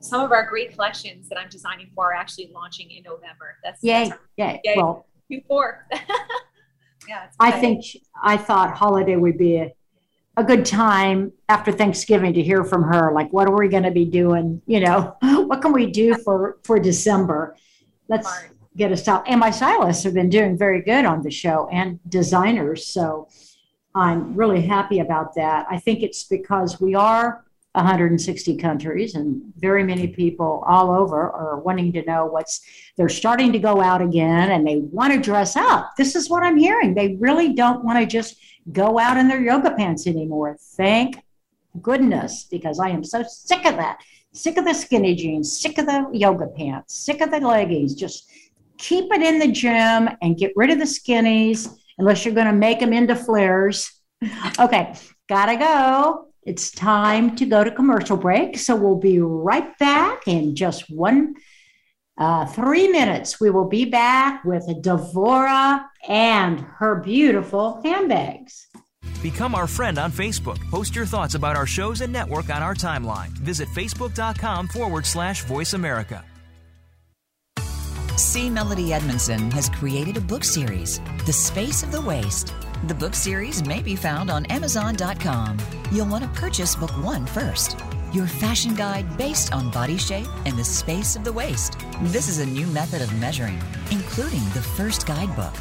[0.00, 3.54] some of our great collections that I'm designing for are actually launching in November.
[3.62, 4.60] That's Yay, that's yay.
[4.64, 4.74] Yay.
[4.76, 5.76] Well, Q4.
[7.08, 7.28] yeah.
[7.38, 7.84] I think,
[8.20, 9.72] I thought holiday would be a,
[10.36, 13.12] a good time after Thanksgiving to hear from her.
[13.12, 14.60] Like, what are we going to be doing?
[14.66, 17.54] You know, what can we do for, for December?
[18.08, 18.28] Let's.
[18.76, 19.22] Get a style.
[19.26, 22.86] And my stylists have been doing very good on the show and designers.
[22.86, 23.28] So
[23.94, 25.66] I'm really happy about that.
[25.70, 31.58] I think it's because we are 160 countries and very many people all over are
[31.58, 32.60] wanting to know what's
[32.96, 35.92] they're starting to go out again and they want to dress up.
[35.96, 36.94] This is what I'm hearing.
[36.94, 38.36] They really don't want to just
[38.72, 40.56] go out in their yoga pants anymore.
[40.76, 41.16] Thank
[41.82, 43.98] goodness, because I am so sick of that.
[44.32, 47.94] Sick of the skinny jeans, sick of the yoga pants, sick of the leggings.
[47.94, 48.30] Just
[48.78, 52.52] keep it in the gym and get rid of the skinnies unless you're going to
[52.52, 53.90] make them into flares.
[54.58, 54.94] Okay,
[55.28, 56.28] gotta go.
[56.42, 58.58] It's time to go to commercial break.
[58.58, 61.34] So we'll be right back in just one,
[62.18, 63.40] uh, three minutes.
[63.40, 68.68] We will be back with Devorah and her beautiful handbags.
[69.22, 70.58] Become our friend on Facebook.
[70.70, 73.30] Post your thoughts about our shows and network on our timeline.
[73.38, 76.22] Visit facebook.com forward slash voice America.
[78.16, 78.48] C.
[78.48, 82.54] Melody Edmondson has created a book series, The Space of the Waist.
[82.86, 85.58] The book series may be found on Amazon.com.
[85.90, 87.76] You'll want to purchase book one first.
[88.12, 91.76] Your fashion guide based on body shape and the space of the waist.
[92.02, 95.54] This is a new method of measuring, including the first guidebook.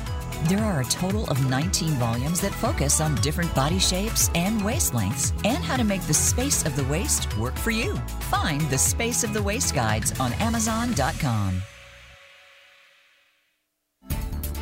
[0.44, 4.94] There are a total of 19 volumes that focus on different body shapes and waist
[4.94, 7.96] lengths and how to make the space of the waist work for you.
[8.30, 11.64] Find the Space of the Waist guides on Amazon.com.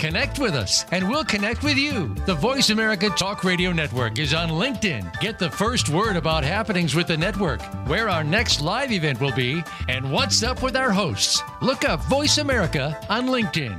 [0.00, 2.14] Connect with us, and we'll connect with you.
[2.24, 5.20] The Voice America Talk Radio Network is on LinkedIn.
[5.20, 9.34] Get the first word about happenings with the network, where our next live event will
[9.34, 11.42] be, and what's up with our hosts.
[11.60, 13.78] Look up Voice America on LinkedIn.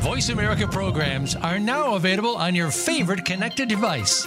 [0.00, 4.26] Voice America programs are now available on your favorite connected device,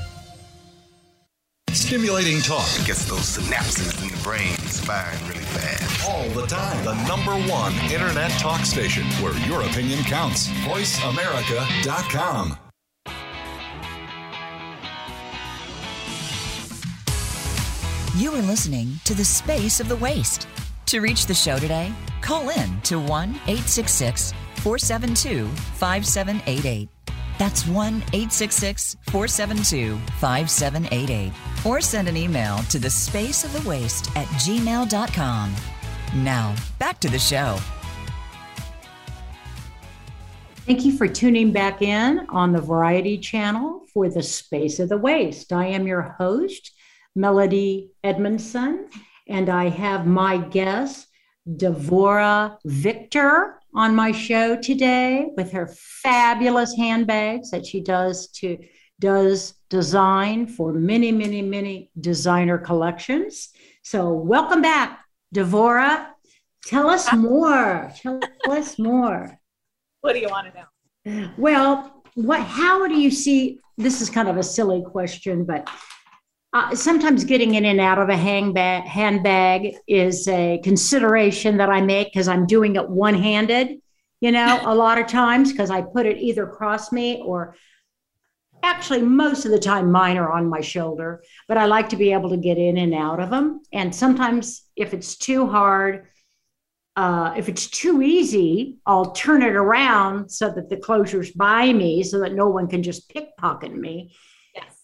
[1.73, 2.67] Stimulating talk.
[2.79, 6.09] It gets those synapses in the brain firing really fast.
[6.09, 6.83] All the time.
[6.83, 10.49] The number one internet talk station where your opinion counts.
[10.65, 12.57] VoiceAmerica.com.
[18.17, 20.47] You are listening to The Space of the Waist.
[20.87, 27.00] To reach the show today, call in to 1 866 472 5788.
[27.41, 31.33] That's 1 866 472 5788.
[31.65, 35.55] Or send an email to the space of the waist at gmail.com.
[36.17, 37.57] Now, back to the show.
[40.67, 44.99] Thank you for tuning back in on the Variety Channel for the Space of the
[44.99, 45.51] Waist.
[45.51, 46.71] I am your host,
[47.15, 48.87] Melody Edmondson,
[49.27, 51.07] and I have my guest,
[51.49, 58.57] Devorah Victor, on my show today with her fabulous handbags that she does to
[58.99, 63.49] does design for many, many, many designer collections.
[63.83, 65.03] So welcome back,
[65.33, 66.07] Devorah.
[66.65, 67.91] Tell us more.
[67.95, 69.39] Tell us more.
[70.01, 70.59] What do you want to
[71.13, 71.29] know?
[71.37, 72.41] Well, what?
[72.41, 73.59] How do you see?
[73.77, 75.67] This is kind of a silly question, but
[76.53, 81.81] uh, sometimes getting in and out of a handbag, handbag is a consideration that I
[81.81, 83.79] make because I'm doing it one handed,
[84.19, 87.55] you know, a lot of times because I put it either across me or
[88.63, 92.11] actually most of the time mine are on my shoulder, but I like to be
[92.11, 93.61] able to get in and out of them.
[93.71, 96.07] And sometimes if it's too hard,
[96.97, 102.03] uh, if it's too easy, I'll turn it around so that the closure's by me
[102.03, 104.13] so that no one can just pickpocket me.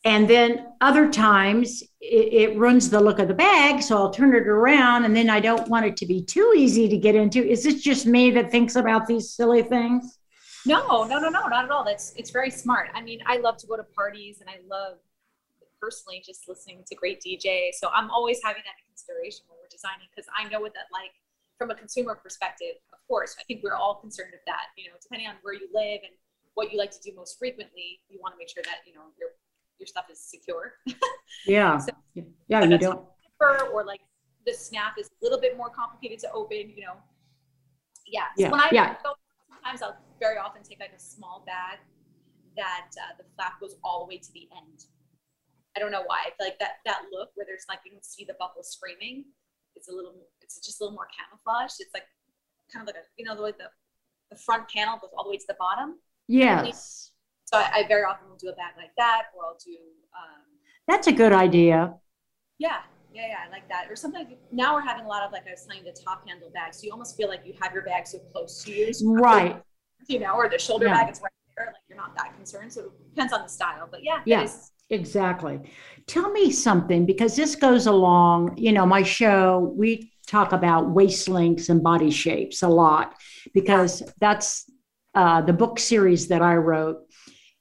[0.07, 3.83] And then other times it, it, ruins the look of the bag.
[3.83, 6.87] So I'll turn it around and then I don't want it to be too easy
[6.87, 7.45] to get into.
[7.45, 10.17] Is this just me that thinks about these silly things?
[10.65, 11.83] No, no, no, no, not at all.
[11.83, 12.87] That's it's very smart.
[12.93, 14.99] I mean, I love to go to parties and I love
[15.81, 17.71] personally just listening to great DJ.
[17.73, 20.87] So I'm always having that in consideration when we're designing because I know what that
[20.93, 21.11] like
[21.57, 22.79] from a consumer perspective.
[22.93, 24.71] Of course, I think we're all concerned with that.
[24.77, 26.15] You know, depending on where you live and
[26.53, 29.11] what you like to do most frequently, you want to make sure that you know
[29.19, 29.35] you're
[29.79, 30.73] your stuff is secure.
[31.45, 31.77] Yeah.
[31.77, 31.91] so,
[32.47, 33.05] yeah, you don't.
[33.39, 34.01] Or like
[34.45, 36.95] the snap is a little bit more complicated to open, you know.
[38.05, 38.27] Yeah.
[38.37, 38.49] So yeah.
[38.49, 38.95] when I yeah.
[39.03, 39.13] go,
[39.49, 41.79] sometimes I'll very often take like a small bag
[42.55, 44.85] that uh, the flap goes all the way to the end.
[45.75, 46.23] I don't know why.
[46.25, 49.25] I feel like that that look where there's like you can see the buckle screaming.
[49.75, 50.15] It's a little.
[50.41, 51.75] It's just a little more camouflaged.
[51.79, 52.07] It's like
[52.73, 53.69] kind of like a you know the way the
[54.31, 55.99] the front panel goes all the way to the bottom.
[56.27, 57.11] Yes.
[57.47, 59.71] So I, I, very often will do a bag like that, or I'll do.
[60.13, 60.43] Um,
[60.87, 61.93] That's a good idea.
[62.59, 62.79] Yeah,
[63.13, 63.89] yeah, yeah, I like that.
[63.89, 66.49] Or sometimes now we're having a lot of like I was saying the top handle
[66.53, 69.13] bags, so you almost feel like you have your bag so close to you, so
[69.13, 69.61] right?
[70.07, 71.03] You know, or the shoulder yeah.
[71.03, 72.73] bag is right there, like you're not that concerned.
[72.73, 74.55] So it depends on the style, but yeah, yes.
[74.55, 74.73] Yeah.
[74.89, 75.59] Exactly.
[76.05, 81.27] Tell me something because this goes along, you know, my show, we talk about waist
[81.27, 83.15] lengths and body shapes a lot
[83.53, 84.69] because that's
[85.13, 86.99] uh, the book series that I wrote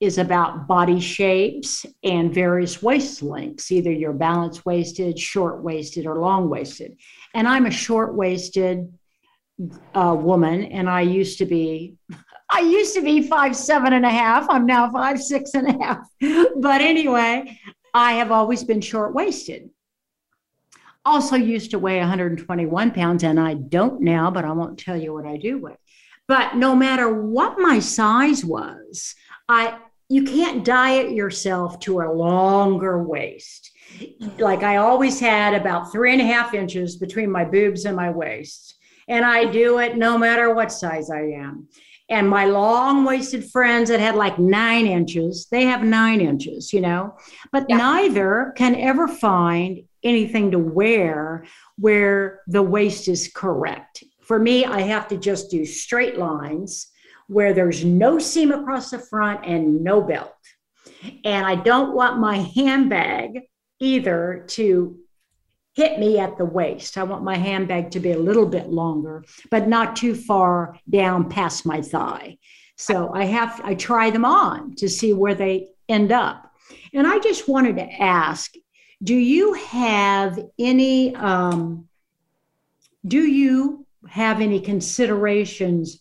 [0.01, 3.73] is about body shapes and various waist lengths.
[3.73, 6.97] Either you're balance waisted, short waisted, or long waisted.
[7.35, 8.93] And I'm a short waisted
[9.95, 11.97] uh, woman, and I used to be.
[12.49, 14.49] I used to be five seven and a half.
[14.49, 16.07] I'm now five six and a half.
[16.57, 17.59] But anyway,
[17.95, 19.71] I have always been short waisted.
[21.05, 25.15] Also used to weigh 121 pounds, and I don't now, but I won't tell you
[25.15, 25.77] what I do weigh.
[26.29, 29.15] But no matter what my size was,
[29.49, 33.73] I you can't diet yourself to a longer waist.
[34.39, 38.11] Like I always had about three and a half inches between my boobs and my
[38.11, 38.77] waist.
[39.09, 41.69] And I do it no matter what size I am.
[42.09, 46.81] And my long waisted friends that had like nine inches, they have nine inches, you
[46.81, 47.17] know,
[47.51, 47.79] but yeah.
[47.79, 51.45] neither can ever find anything to wear
[51.79, 54.05] where the waist is correct.
[54.21, 56.89] For me, I have to just do straight lines
[57.29, 60.35] where there's no seam across the front and no belt.
[61.25, 63.43] And I don't want my handbag
[63.81, 64.99] either to
[65.75, 66.97] hit me at the waist.
[66.97, 71.29] I want my handbag to be a little bit longer, but not too far down
[71.29, 72.39] past my thigh.
[72.77, 76.51] So I have I try them on to see where they end up.
[76.93, 78.53] And I just wanted to ask,
[79.03, 81.89] do you have any um,
[83.07, 86.01] do you have any considerations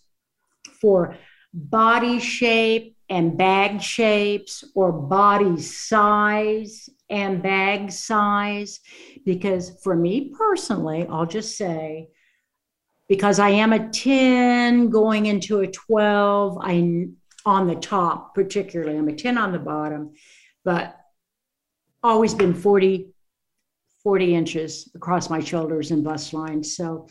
[0.85, 1.17] for
[1.51, 8.81] body shape and bag shapes or body size and bag size.
[9.25, 12.09] Because for me personally, I'll just say,
[13.09, 17.07] because I am a 10 going into a 12, I
[17.47, 20.13] on the top, particularly, I'm a 10 on the bottom,
[20.63, 20.95] but
[22.03, 23.07] always been 40
[24.03, 26.63] 40 inches across my shoulders and bust line.
[26.63, 27.07] So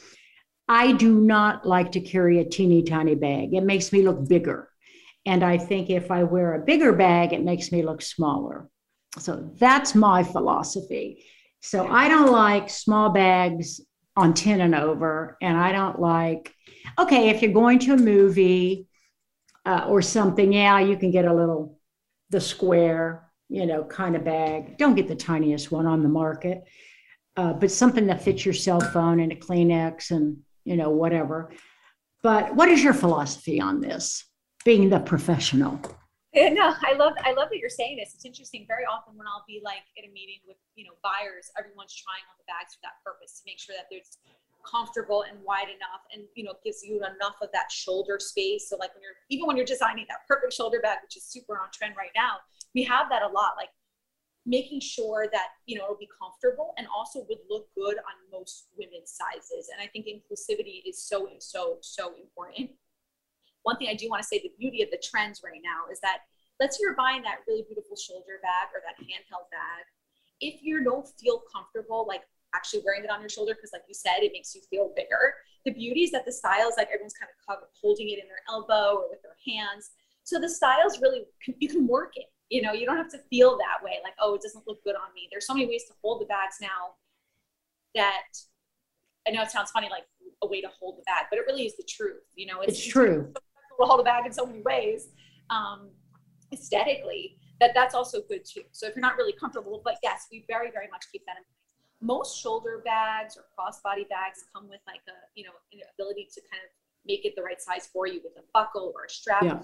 [0.69, 3.55] I do not like to carry a teeny tiny bag.
[3.55, 4.71] It makes me look bigger.
[5.27, 8.69] And I think if I wear a bigger bag, it makes me look smaller.
[9.19, 11.25] So that's my philosophy.
[11.61, 13.81] So I don't like small bags
[14.17, 15.37] on 10 and over.
[15.41, 16.53] And I don't like,
[16.99, 18.87] okay, if you're going to a movie
[19.65, 21.79] uh, or something, yeah, you can get a little,
[22.31, 24.77] the square, you know, kind of bag.
[24.79, 26.65] Don't get the tiniest one on the market,
[27.37, 31.51] uh, but something that fits your cell phone and a Kleenex and, you know, whatever.
[32.23, 34.25] But what is your philosophy on this,
[34.65, 35.81] being the professional?
[36.35, 38.13] Eh, no, I love I love that you're saying this.
[38.15, 38.65] It's interesting.
[38.67, 42.27] Very often when I'll be like at a meeting with you know buyers, everyone's trying
[42.27, 44.19] on the bags for that purpose to make sure that there's
[44.67, 48.69] comfortable and wide enough and you know gives you enough of that shoulder space.
[48.69, 51.55] So like when you're even when you're designing that perfect shoulder bag, which is super
[51.55, 52.43] on trend right now,
[52.75, 53.55] we have that a lot.
[53.57, 53.71] Like
[54.47, 58.69] making sure that you know it'll be comfortable and also would look good on most
[58.77, 59.71] women's sizes.
[59.73, 62.71] And I think inclusivity is so so so important
[63.65, 65.99] one thing I do want to say the beauty of the trends right now is
[66.01, 66.29] that
[66.61, 69.85] let's say you're buying that really beautiful shoulder bag or that handheld bag.
[70.41, 72.23] If you don't feel comfortable, like
[72.55, 75.35] actually wearing it on your shoulder, because like you said, it makes you feel bigger.
[75.65, 79.01] The beauty is that the styles, like everyone's kind of holding it in their elbow
[79.01, 79.91] or with their hands.
[80.23, 81.25] So the styles really,
[81.59, 82.29] you can work it.
[82.55, 84.95] You know, you don't have to feel that way, like, oh, it doesn't look good
[84.95, 85.29] on me.
[85.31, 86.95] There's so many ways to hold the bags now
[87.95, 88.29] that
[89.27, 90.05] I know it sounds funny, like
[90.43, 92.23] a way to hold the bag, but it really is the truth.
[92.35, 93.33] You know, it's, it's true
[93.79, 95.09] will hold a bag in so many ways
[95.51, 95.91] um,
[96.53, 100.45] aesthetically that that's also good too so if you're not really comfortable but yes we
[100.49, 101.47] very very much keep that in mind
[102.01, 106.41] most shoulder bags or crossbody bags come with like a you know an ability to
[106.51, 106.71] kind of
[107.07, 109.59] make it the right size for you with a buckle or a strap yeah.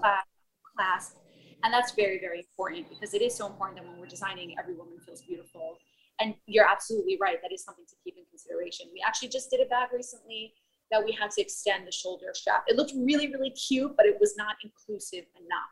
[0.75, 1.17] clasp
[1.63, 4.75] and that's very very important because it is so important that when we're designing every
[4.75, 5.77] woman feels beautiful
[6.19, 9.59] and you're absolutely right that is something to keep in consideration we actually just did
[9.59, 10.53] a bag recently
[10.91, 12.65] that we had to extend the shoulder strap.
[12.67, 15.71] It looked really, really cute, but it was not inclusive enough.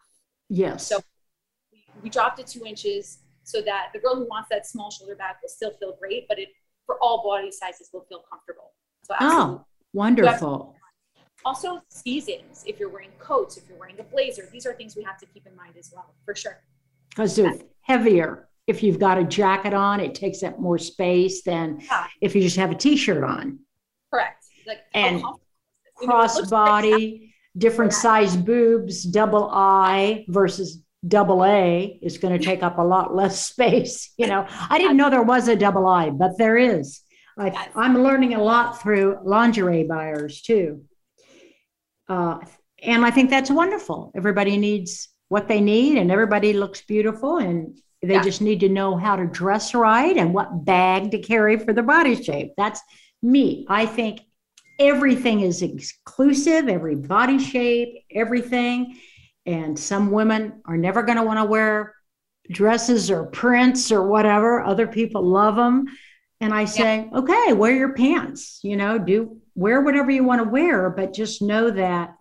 [0.49, 0.87] Yes.
[0.87, 0.99] So
[2.01, 5.35] we, dropped it two inches so that the girl who wants that small shoulder bag
[5.43, 6.49] will still feel great, but it
[6.85, 8.71] for all body sizes will feel comfortable.
[9.03, 9.55] So oh, absolutely.
[9.55, 10.75] Oh, wonderful.
[11.45, 12.63] Also, seasons.
[12.65, 15.25] If you're wearing coats, if you're wearing a blazer, these are things we have to
[15.27, 16.61] keep in mind as well, for sure.
[17.09, 18.49] Because they're heavier.
[18.67, 22.07] If you've got a jacket on, it takes up more space than yeah.
[22.21, 23.59] if you just have a t-shirt on.
[24.11, 25.21] Correct like and
[26.01, 32.83] crossbody, different size boobs, double I versus double A is going to take up a
[32.83, 34.13] lot less space.
[34.17, 37.01] You know, I didn't know there was a double I, but there is.
[37.37, 40.83] I, I'm learning a lot through lingerie buyers too.
[42.10, 42.39] Uh,
[42.82, 44.12] and I think that's wonderful.
[44.16, 48.24] Everybody needs what they need, and everybody looks beautiful, and they yeah.
[48.24, 51.84] just need to know how to dress right and what bag to carry for their
[51.84, 52.53] body shape.
[52.57, 52.82] That's
[53.22, 53.66] me.
[53.70, 54.22] I think
[54.80, 58.97] everything is exclusive, every body shape, everything.
[59.45, 61.95] And some women are never going to want to wear
[62.49, 64.62] dresses or prints or whatever.
[64.62, 65.86] Other people love them.
[66.41, 67.20] And I say, yeah.
[67.20, 71.41] okay, wear your pants, you know, do wear whatever you want to wear, but just
[71.41, 72.16] know that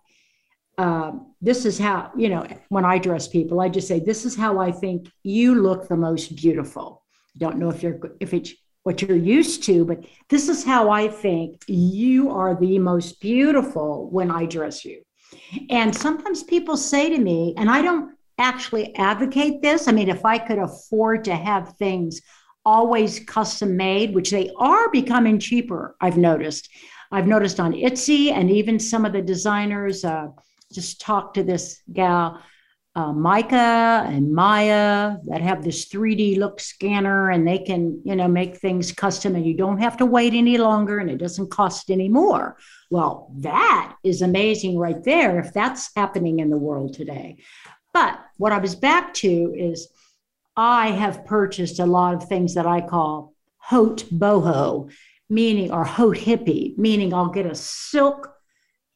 [0.77, 1.11] uh,
[1.41, 4.59] this is how, you know, when I dress people, I just say, this is how
[4.59, 7.03] I think you look the most beautiful.
[7.37, 11.07] Don't know if you're, if it's what you're used to, but this is how I
[11.07, 15.01] think you are the most beautiful when I dress you.
[15.69, 19.87] And sometimes people say to me, and I don't actually advocate this.
[19.87, 22.21] I mean, if I could afford to have things
[22.65, 26.69] always custom made, which they are becoming cheaper, I've noticed.
[27.11, 30.27] I've noticed on Etsy and even some of the designers uh,
[30.71, 32.41] just talk to this gal
[32.95, 38.27] uh, Micah and Maya that have this 3D look scanner and they can, you know,
[38.27, 41.91] make things custom and you don't have to wait any longer and it doesn't cost
[41.91, 42.57] any more.
[42.89, 47.37] Well, that is amazing right there if that's happening in the world today.
[47.93, 49.87] But what I was back to is
[50.57, 54.91] I have purchased a lot of things that I call haute boho,
[55.29, 58.33] meaning or ho hippie, meaning I'll get a silk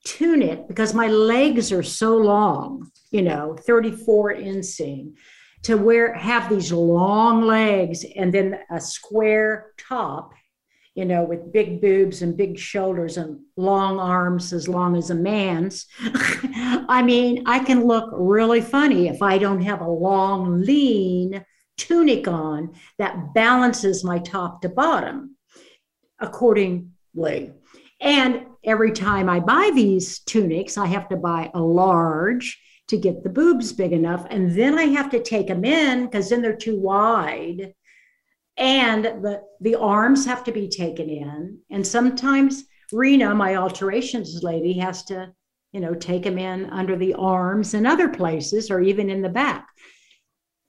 [0.05, 5.13] tunic because my legs are so long, you know, 34 inseam,
[5.63, 10.34] to wear have these long legs and then a square top,
[10.93, 15.15] you know, with big boobs and big shoulders and long arms as long as a
[15.15, 15.86] man's.
[16.01, 21.45] I mean, I can look really funny if I don't have a long, lean
[21.77, 25.32] tunic on that balances my top to bottom
[26.24, 27.53] accordingly.
[28.01, 33.24] And every time I buy these tunics, I have to buy a large to get
[33.24, 34.26] the boobs big enough.
[34.30, 37.74] And then I have to take them in because then they're too wide
[38.57, 44.74] and the the arms have to be taken in and sometimes rena my alterations lady
[44.74, 45.32] has to
[45.71, 49.30] you know take them in under the arms and other places or even in the
[49.30, 49.67] back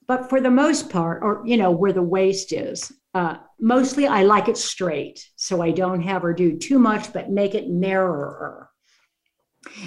[0.06, 4.22] but for the most part or you know where the waist is uh, mostly i
[4.22, 8.70] like it straight so i don't have her do too much but make it narrower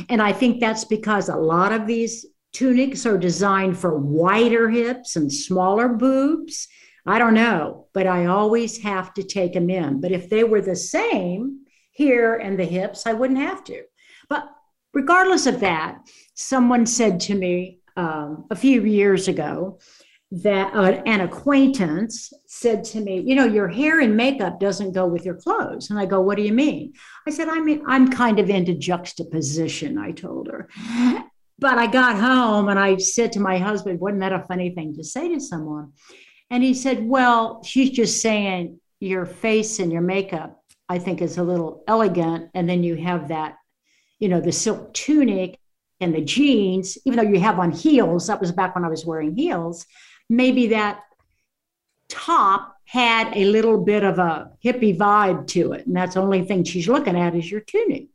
[0.10, 5.16] and i think that's because a lot of these tunics are designed for wider hips
[5.16, 6.68] and smaller boobs
[7.08, 10.02] I don't know, but I always have to take them in.
[10.02, 11.62] But if they were the same
[11.92, 13.84] here and the hips, I wouldn't have to.
[14.28, 14.50] But
[14.94, 16.00] regardless of that,
[16.36, 19.80] someone said to me um, a few years ago
[20.30, 25.08] that uh, an acquaintance said to me, "You know, your hair and makeup doesn't go
[25.08, 26.94] with your clothes." And I go, "What do you mean?"
[27.26, 30.68] I said, "I mean, I'm kind of into juxtaposition." I told her.
[31.60, 34.96] But I got home and I said to my husband, "Wasn't that a funny thing
[34.96, 35.94] to say to someone?"
[36.50, 41.38] And he said, Well, she's just saying your face and your makeup, I think, is
[41.38, 42.50] a little elegant.
[42.54, 43.58] And then you have that,
[44.20, 45.60] you know, the silk tunic
[46.00, 49.06] and the jeans, even though you have on heels, that was back when I was
[49.06, 49.86] wearing heels,
[50.30, 51.04] maybe that
[52.10, 55.86] top had a little bit of a hippie vibe to it.
[55.86, 58.08] And that's the only thing she's looking at is your tunic.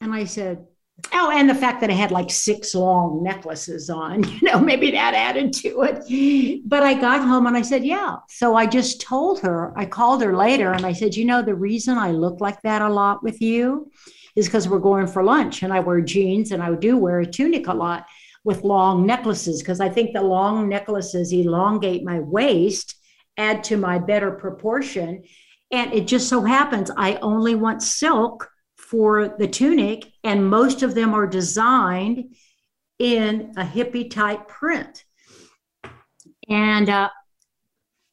[0.00, 0.64] And I said,
[1.12, 4.92] Oh, and the fact that I had like six long necklaces on, you know, maybe
[4.92, 6.62] that added to it.
[6.66, 8.16] But I got home and I said, Yeah.
[8.28, 11.54] So I just told her, I called her later and I said, You know, the
[11.54, 13.90] reason I look like that a lot with you
[14.36, 17.26] is because we're going for lunch and I wear jeans and I do wear a
[17.26, 18.06] tunic a lot
[18.46, 22.94] with long necklaces because I think the long necklaces elongate my waist,
[23.36, 25.24] add to my better proportion.
[25.72, 30.94] And it just so happens I only want silk for the tunic, and most of
[30.94, 32.36] them are designed
[33.00, 35.04] in a hippie type print.
[36.48, 37.10] And uh,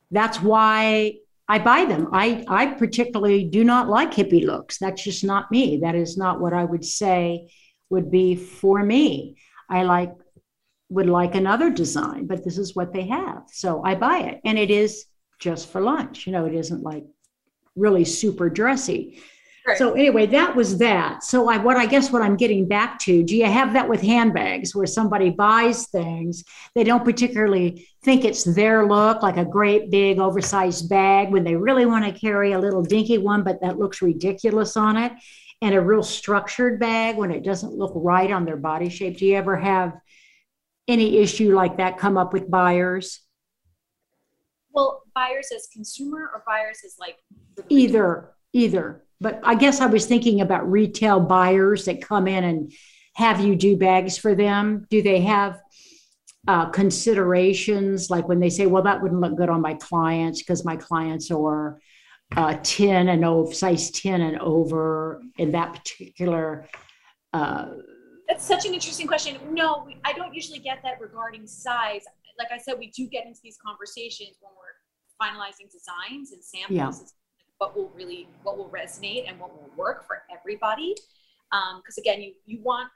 [0.10, 1.14] that's why
[1.48, 2.10] I buy them.
[2.12, 4.80] I, I particularly do not like hippie looks.
[4.80, 5.78] That's just not me.
[5.84, 7.52] That is not what I would say
[7.92, 9.38] would be for me.
[9.70, 10.12] I like
[10.94, 13.44] would like another design, but this is what they have.
[13.52, 14.42] So I buy it.
[14.46, 15.06] And it is
[15.40, 16.26] just for lunch.
[16.26, 17.06] You know, it isn't like
[17.76, 19.22] really super dressy.
[19.78, 21.24] So anyway, that was that.
[21.24, 24.02] So I what I guess what I'm getting back to, do you have that with
[24.02, 26.44] handbags where somebody buys things,
[26.76, 31.56] they don't particularly think it's their look, like a great big oversized bag when they
[31.56, 35.14] really want to carry a little dinky one, but that looks ridiculous on it,
[35.62, 39.18] and a real structured bag when it doesn't look right on their body shape.
[39.18, 39.94] Do you ever have
[40.88, 43.22] any issue like that come up with buyers?
[44.72, 47.18] Well, buyers as consumer or buyers as like
[47.70, 52.74] either, either but I guess I was thinking about retail buyers that come in and
[53.16, 54.86] have you do bags for them.
[54.90, 55.62] Do they have
[56.46, 60.66] uh, considerations like when they say, well, that wouldn't look good on my clients because
[60.66, 61.80] my clients are
[62.36, 66.68] uh, 10 and over, size 10 and over in that particular.
[67.32, 67.68] Uh,
[68.34, 69.38] That's such an interesting question.
[69.52, 72.02] No, I don't usually get that regarding size.
[72.40, 74.74] Like I said, we do get into these conversations when we're
[75.22, 77.02] finalizing designs and samples.
[77.02, 77.08] Yeah
[77.60, 80.96] what will really what will resonate and what will work for everybody
[81.52, 82.90] because um, again you you want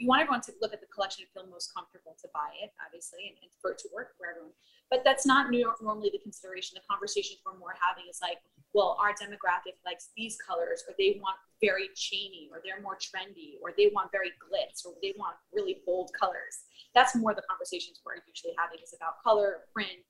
[0.00, 2.72] you want everyone to look at the collection and feel most comfortable to buy it
[2.80, 4.56] obviously and, and for it to work for everyone.
[4.88, 6.80] But that's not normally the consideration.
[6.80, 8.40] The conversations we're more having is like
[8.72, 13.60] well our demographic likes these colors or they want very chainy or they're more trendy
[13.60, 16.64] or they want very glitz or they want really bold colors.
[16.96, 20.08] That's more the conversations we're usually having is about color print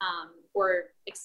[0.00, 0.84] um, or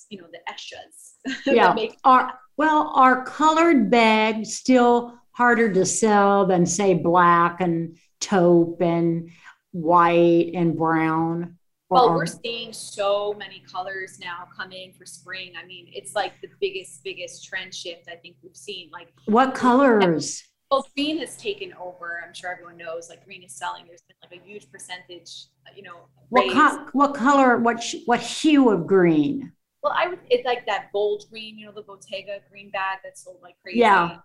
[0.09, 1.15] you know the extras.
[1.45, 1.73] Yeah.
[1.73, 8.81] make- are well, are colored bags still harder to sell than say black and taupe
[8.81, 9.31] and
[9.71, 11.57] white and brown?
[11.89, 15.53] Well, we're seeing so many colors now come in for spring.
[15.61, 18.89] I mean, it's like the biggest, biggest trend shift I think we've seen.
[18.93, 20.41] Like what colors?
[20.71, 22.23] Well, green has taken over.
[22.25, 23.09] I'm sure everyone knows.
[23.09, 23.83] Like green is selling.
[23.87, 25.47] There's been like a huge percentage.
[25.75, 27.57] You know, what co- what color?
[27.57, 29.51] What sh- what hue of green?
[29.83, 30.19] Well, I would.
[30.29, 31.57] It's like that bold green.
[31.57, 33.79] You know, the Bottega green bag that's sold like crazy.
[33.79, 34.17] Yeah.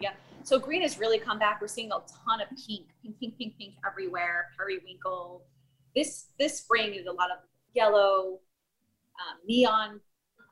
[0.00, 0.12] Yeah.
[0.42, 1.60] So green has really come back.
[1.60, 4.48] We're seeing a ton of pink, pink, pink, pink, pink everywhere.
[4.56, 5.44] Periwinkle.
[5.94, 7.38] This this spring is a lot of
[7.74, 8.40] yellow,
[9.20, 10.00] um, neon.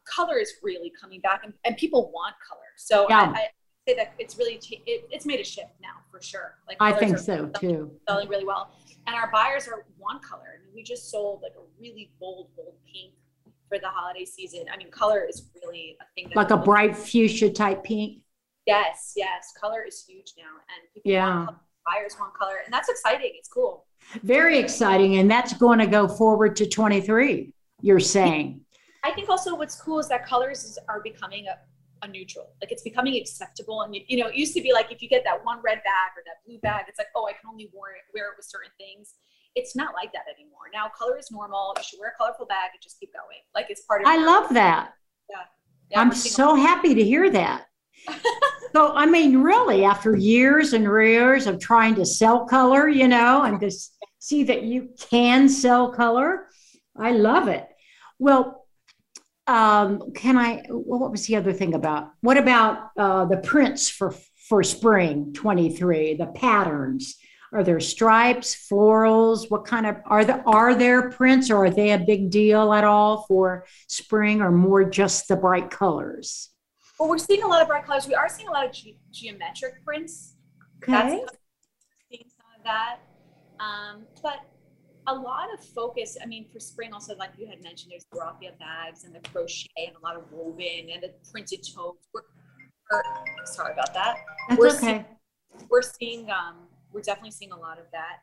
[0.06, 2.60] Color is really coming back, and, and people want color.
[2.76, 3.32] So yeah.
[3.34, 3.48] I, I
[3.86, 6.54] say that it's really it, it's made a shift now for sure.
[6.66, 7.92] Like I think so too.
[8.08, 8.72] Selling really well,
[9.06, 10.58] and our buyers are one color.
[10.58, 13.12] I mean, we just sold like a really bold, bold pink
[13.68, 14.64] for the holiday season.
[14.72, 16.32] I mean, color is really a thing.
[16.34, 18.20] Like a bright fuchsia type pink.
[18.66, 21.44] Yes, yes, color is huge now, and people yeah.
[21.44, 23.32] Want buyers want color, and that's exciting.
[23.34, 23.86] It's cool.
[24.22, 27.52] Very exciting, and that's going to go forward to 23.
[27.82, 28.60] You're saying.
[29.02, 31.58] I think also what's cool is that colors is, are becoming a,
[32.04, 32.52] a neutral.
[32.60, 33.82] Like it's becoming acceptable.
[33.82, 35.78] And you, you know, it used to be like if you get that one red
[35.84, 38.34] bag or that blue bag, it's like, oh, I can only wear it, wear it
[38.36, 39.14] with certain things.
[39.54, 40.70] It's not like that anymore.
[40.72, 41.74] Now color is normal.
[41.76, 43.38] You should wear a colorful bag and just keep going.
[43.54, 44.08] Like it's part of.
[44.08, 44.94] I love that.
[45.30, 45.36] Yeah.
[45.90, 47.66] yeah I'm so happy to hear that.
[48.74, 53.42] so I mean, really, after years and years of trying to sell color, you know,
[53.42, 53.70] and to
[54.18, 56.48] see that you can sell color,
[56.96, 57.66] I love it.
[58.18, 58.63] Well,
[59.46, 60.64] um, can I?
[60.68, 62.10] What was the other thing about?
[62.20, 64.14] What about uh, the prints for
[64.48, 66.14] for spring twenty three?
[66.14, 67.16] The patterns.
[67.52, 69.48] Are there stripes, florals?
[69.48, 70.42] What kind of are there?
[70.48, 74.82] Are there prints, or are they a big deal at all for spring, or more
[74.82, 76.50] just the bright colors?
[76.98, 78.08] Well, we're seeing a lot of bright colors.
[78.08, 80.36] We are seeing a lot of ge- geometric prints.
[80.82, 80.92] Okay.
[80.92, 81.36] That's
[82.10, 82.98] seeing some of that.
[83.60, 84.40] Um, but
[85.06, 88.18] a lot of focus, I mean, for spring also, like you had mentioned, there's the
[88.20, 92.06] raffia bags and the crochet and a lot of woven and the printed totes.
[92.14, 92.22] We're,
[92.92, 93.02] we're
[93.46, 94.16] sorry about that.
[94.48, 94.78] That's we're okay.
[94.78, 98.18] Seeing, we're seeing, um, we're definitely seeing a lot of that,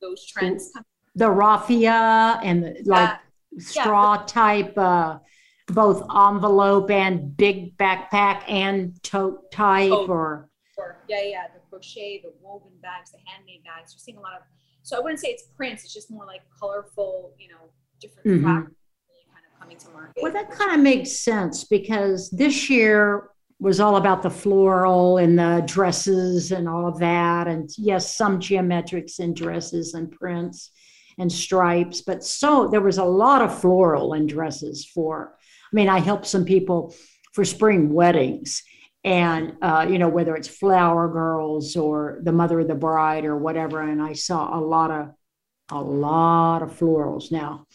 [0.00, 0.70] those trends.
[0.74, 0.84] Come.
[1.14, 3.18] The raffia and the, like
[3.52, 3.82] Yeah.
[3.84, 5.18] straw type, uh,
[5.66, 10.06] both envelope and big backpack and tote type, Oh.
[10.08, 13.94] or Or, yeah, yeah, the crochet, the woven bags, the handmade bags.
[13.94, 14.42] We're seeing a lot of,
[14.90, 17.70] so I wouldn't say it's prints, it's just more like colorful, you know,
[18.00, 18.42] different Mhm.
[18.44, 20.20] kind of coming to market.
[20.20, 23.30] Well, that kind of makes sense because this year
[23.60, 27.46] was all about the floral and the dresses and all of that.
[27.46, 30.72] And yes, some geometrics in dresses and prints
[31.18, 35.36] and stripes, but so there was a lot of floral and dresses for.
[35.72, 36.94] I mean, I helped some people
[37.32, 38.62] for spring weddings.
[39.02, 43.36] And, uh, you know, whether it's flower girls or the mother of the bride or
[43.36, 43.80] whatever.
[43.80, 45.08] And I saw a lot of,
[45.70, 47.32] a lot of florals.
[47.32, 47.66] Now,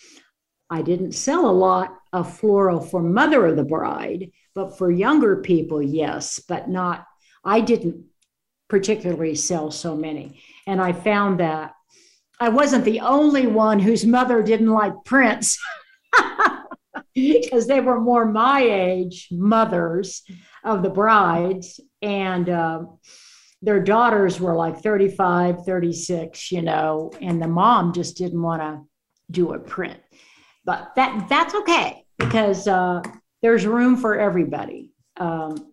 [0.70, 5.38] I didn't sell a lot of floral for mother of the bride, but for younger
[5.38, 7.06] people, yes, but not,
[7.44, 8.06] I didn't
[8.68, 10.42] particularly sell so many.
[10.68, 11.74] And I found that
[12.40, 15.58] I wasn't the only one whose mother didn't like prints
[17.16, 20.24] because they were more my age mothers
[20.66, 21.80] of the brides.
[22.02, 23.00] And, um,
[23.62, 28.82] their daughters were like 35, 36, you know, and the mom just didn't want to
[29.32, 30.00] do a print
[30.66, 33.02] but that that's okay because uh,
[33.42, 34.92] there's room for everybody.
[35.18, 35.72] Um,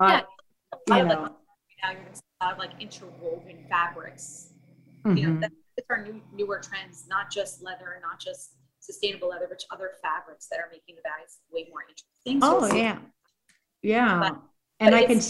[0.00, 4.50] I, a lot you know, now you're gonna see a lot of like interwoven fabrics.
[5.04, 5.40] You mhm.
[5.40, 9.92] know, that's our new newer trends, not just leather, not just sustainable leather, but other
[10.02, 12.40] fabrics that are making the bags way more interesting.
[12.40, 12.98] So oh yeah,
[13.84, 14.40] yeah, But-
[14.80, 15.20] and but I can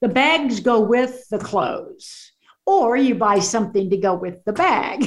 [0.00, 2.32] the bags go with the clothes,
[2.64, 5.04] or you buy something to go with the bag.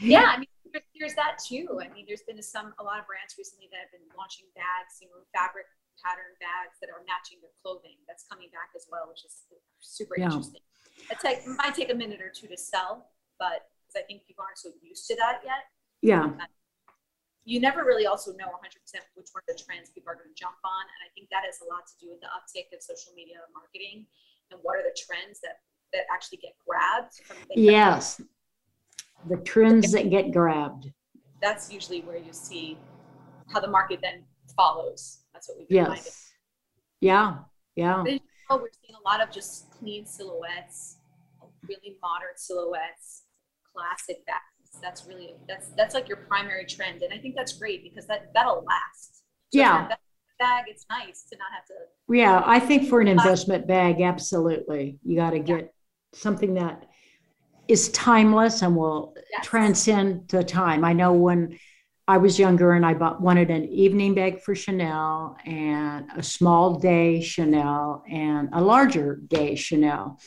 [0.00, 1.80] Yeah, I mean, there's, there's that too.
[1.82, 5.02] I mean, there's been some a lot of brands recently that have been launching bags,
[5.02, 5.66] you know, fabric
[6.04, 7.98] pattern bags that are matching their clothing.
[8.06, 9.42] That's coming back as well, which is
[9.80, 10.26] super Yeah.
[10.30, 10.62] interesting.
[11.10, 13.10] It take, might take a minute or two to sell,
[13.42, 15.66] but because I think people aren't so used to that yet.
[16.00, 16.38] Yeah, um,
[17.50, 18.78] You never really also know 100%
[19.18, 21.42] which one of the trends people are going to jump on, and I think that
[21.42, 24.06] has a lot to do with the uptake of social media marketing
[24.52, 25.58] and what are the trends that
[25.92, 27.20] that actually get grabbed
[27.56, 28.20] yes,
[29.28, 30.92] the trends that get grabbed.
[31.42, 32.78] that's usually where you see
[33.52, 34.22] how the market then
[34.56, 35.22] follows.
[35.32, 36.04] That's what we've been finding.
[36.04, 36.32] Yes,
[37.00, 37.38] yeah,
[37.74, 38.02] yeah.
[38.04, 40.98] We're seeing a lot of just clean silhouettes,
[41.66, 43.24] really modern silhouettes,
[43.72, 44.59] classic bags.
[44.80, 48.32] That's really that's that's like your primary trend, and I think that's great because that
[48.34, 49.16] that'll last.
[49.52, 49.86] So Yeah.
[49.88, 50.00] that
[50.38, 51.74] bag, it's nice to not have to.
[52.08, 54.98] Yeah, I think for an investment bag, absolutely.
[55.04, 55.72] You got to get
[56.14, 56.86] something that
[57.68, 59.46] is timeless and will Yes.
[59.46, 60.84] transcend the time.
[60.84, 61.58] I know when
[62.08, 66.80] I was younger and I bought wanted an evening bag for Chanel and a small
[66.80, 70.18] day Chanel and a larger day Chanel.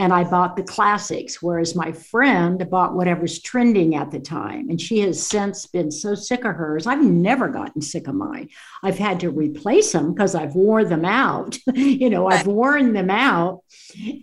[0.00, 4.70] And I bought the classics, whereas my friend bought whatever's trending at the time.
[4.70, 6.86] And she has since been so sick of hers.
[6.86, 8.48] I've never gotten sick of mine.
[8.82, 11.58] I've had to replace them because I've wore them out.
[11.74, 13.60] you know, I've worn them out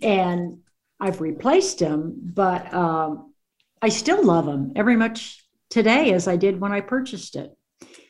[0.02, 0.58] and
[0.98, 3.32] I've replaced them, but um,
[3.80, 7.56] I still love them every much today as I did when I purchased it.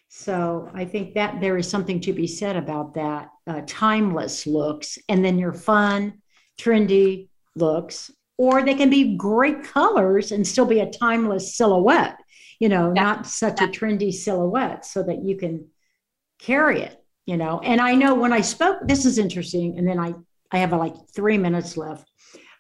[0.09, 4.97] So I think that there is something to be said about that uh, timeless looks,
[5.11, 6.23] and then your fun,
[6.59, 12.19] trendy looks, or they can be great colors and still be a timeless silhouette.
[12.61, 13.03] You know, Yeah.
[13.03, 15.69] not such a trendy silhouette, so that you can
[16.39, 17.03] carry it.
[17.27, 20.15] You know, and I know when I spoke, this is interesting, and then I
[20.51, 22.11] I have like three minutes left,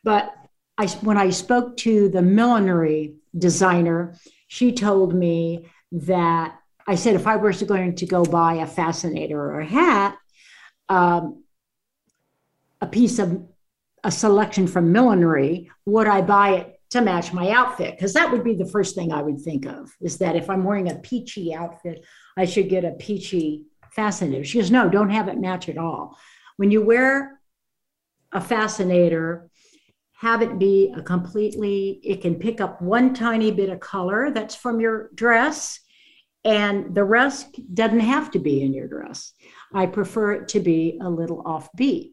[0.05, 0.34] but
[0.76, 4.14] I when I spoke to the millinery designer,
[4.47, 6.55] she told me that
[6.86, 10.18] I said if I was going to go buy a fascinator or a hat,
[10.91, 11.45] um,
[12.80, 13.49] a piece of
[14.05, 17.96] a selection from millinery, would I buy it to match my outfit?
[17.96, 20.64] Because that would be the first thing I would think of is that if I'm
[20.64, 22.05] wearing a peachy outfit,
[22.36, 24.44] I should get a peachy fascinator.
[24.44, 26.18] She goes, no, don't have it match at all.
[26.57, 27.40] When you wear
[28.32, 29.49] a fascinator,
[30.14, 34.55] have it be a completely, it can pick up one tiny bit of color that's
[34.55, 35.80] from your dress,
[36.44, 39.32] and the rest doesn't have to be in your dress.
[39.72, 42.12] I prefer it to be a little offbeat.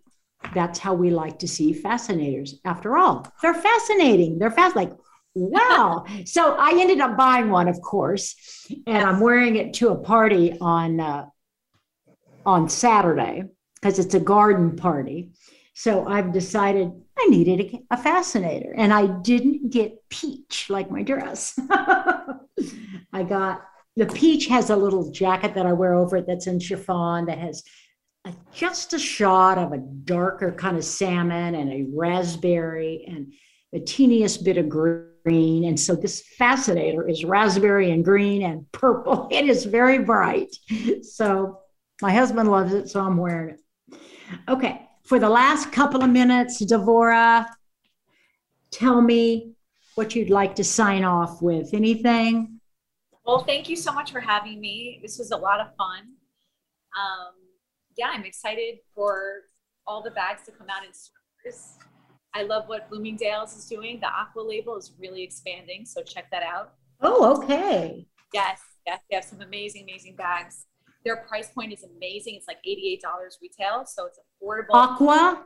[0.54, 2.60] That's how we like to see fascinators.
[2.66, 4.40] After all, they're fascinating.
[4.40, 4.92] They're fast, like,
[5.34, 6.06] wow.
[6.26, 8.36] so I ended up buying one, of course,
[8.88, 11.26] and I'm wearing it to a party on uh,
[12.46, 13.44] on Saturday
[13.76, 15.32] because it's a garden party.
[15.74, 21.04] So I've decided I needed a, a fascinator, and I didn't get peach like my
[21.04, 21.58] dress.
[23.14, 23.64] I got
[23.98, 27.38] the peach has a little jacket that I wear over it that's in chiffon that
[27.38, 27.64] has
[28.54, 33.34] just a shot of a darker kind of salmon and a raspberry and
[33.72, 35.66] the teeniest bit of green.
[35.66, 39.28] And so this fascinator is raspberry and green and purple.
[39.32, 40.56] It is very bright.
[41.04, 41.60] So
[42.02, 44.00] my husband loves it, so I'm wearing it.
[44.50, 47.46] Okay, for the last couple of minutes, Devorah,
[48.72, 49.54] tell me
[49.96, 51.74] what you'd like to sign off with.
[51.74, 52.60] Anything?
[53.26, 55.00] Well, thank you so much for having me.
[55.02, 56.02] This was a lot of fun.
[56.98, 57.45] Um,
[57.98, 59.44] yeah, I'm excited for
[59.88, 61.78] all the bags to come out in stores.
[62.34, 64.00] I love what Bloomingdale's is doing.
[64.02, 66.74] The Aqua label is really expanding, so check that out.
[67.02, 68.08] Oh, okay.
[68.34, 70.66] Yes, yes, they have some amazing, amazing bags.
[71.06, 72.36] Their price point is amazing.
[72.36, 73.00] It's like $88
[73.42, 74.74] retail, so it's affordable.
[74.74, 75.46] Aqua?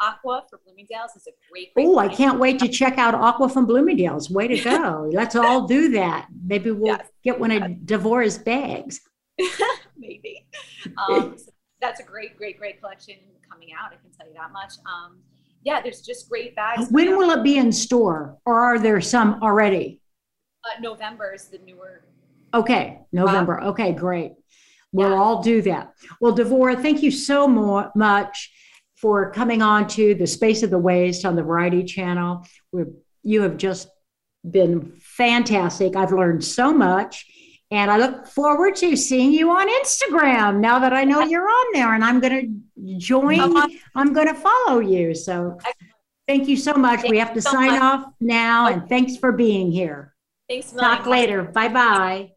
[0.00, 1.74] Aqua for Bloomingdale's is a great.
[1.74, 4.30] great oh, I can't wait to check out Aqua from Bloomingdale's.
[4.30, 5.10] Way to go!
[5.12, 6.28] Let's all do that.
[6.44, 7.08] Maybe we'll yes.
[7.22, 9.00] get one of Devorah's bags.
[9.96, 10.46] Maybe.
[11.08, 11.52] Um, so
[11.84, 13.16] that's a great, great, great collection
[13.50, 13.92] coming out.
[13.92, 14.72] I can tell you that much.
[14.86, 15.18] Um,
[15.64, 16.88] yeah, there's just great bags.
[16.90, 20.00] When will it be in store, or are there some already?
[20.64, 22.04] Uh, November is the newer.
[22.54, 23.58] Okay, November.
[23.60, 23.68] Wow.
[23.70, 24.32] Okay, great.
[24.92, 25.16] We'll yeah.
[25.16, 25.92] all do that.
[26.20, 28.50] Well, Devorah, thank you so more, much
[28.96, 32.46] for coming on to the Space of the Waist on the Variety Channel.
[32.72, 32.86] We're,
[33.22, 33.88] you have just
[34.48, 35.96] been fantastic.
[35.96, 37.26] I've learned so much.
[37.74, 41.66] And I look forward to seeing you on Instagram now that I know you're on
[41.72, 43.56] there and I'm going to join.
[43.96, 45.12] I'm going to follow you.
[45.12, 45.58] So
[46.28, 47.02] thank you so much.
[47.08, 50.14] we have to sign off now and thanks for being here.
[50.48, 50.70] Thanks.
[50.70, 51.42] Talk later.
[51.42, 52.30] Bye bye.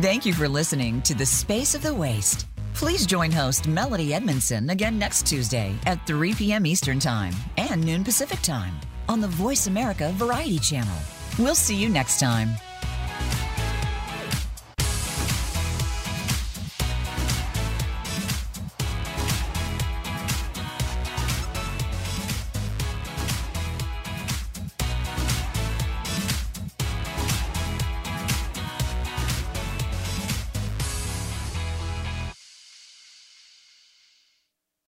[0.00, 2.46] Thank you for listening to The Space of the Waist.
[2.74, 6.66] Please join host Melody Edmondson again next Tuesday at 3 p.m.
[6.66, 8.74] Eastern Time and noon Pacific Time
[9.10, 10.96] on the Voice America Variety Channel.
[11.36, 12.50] We'll see you next time.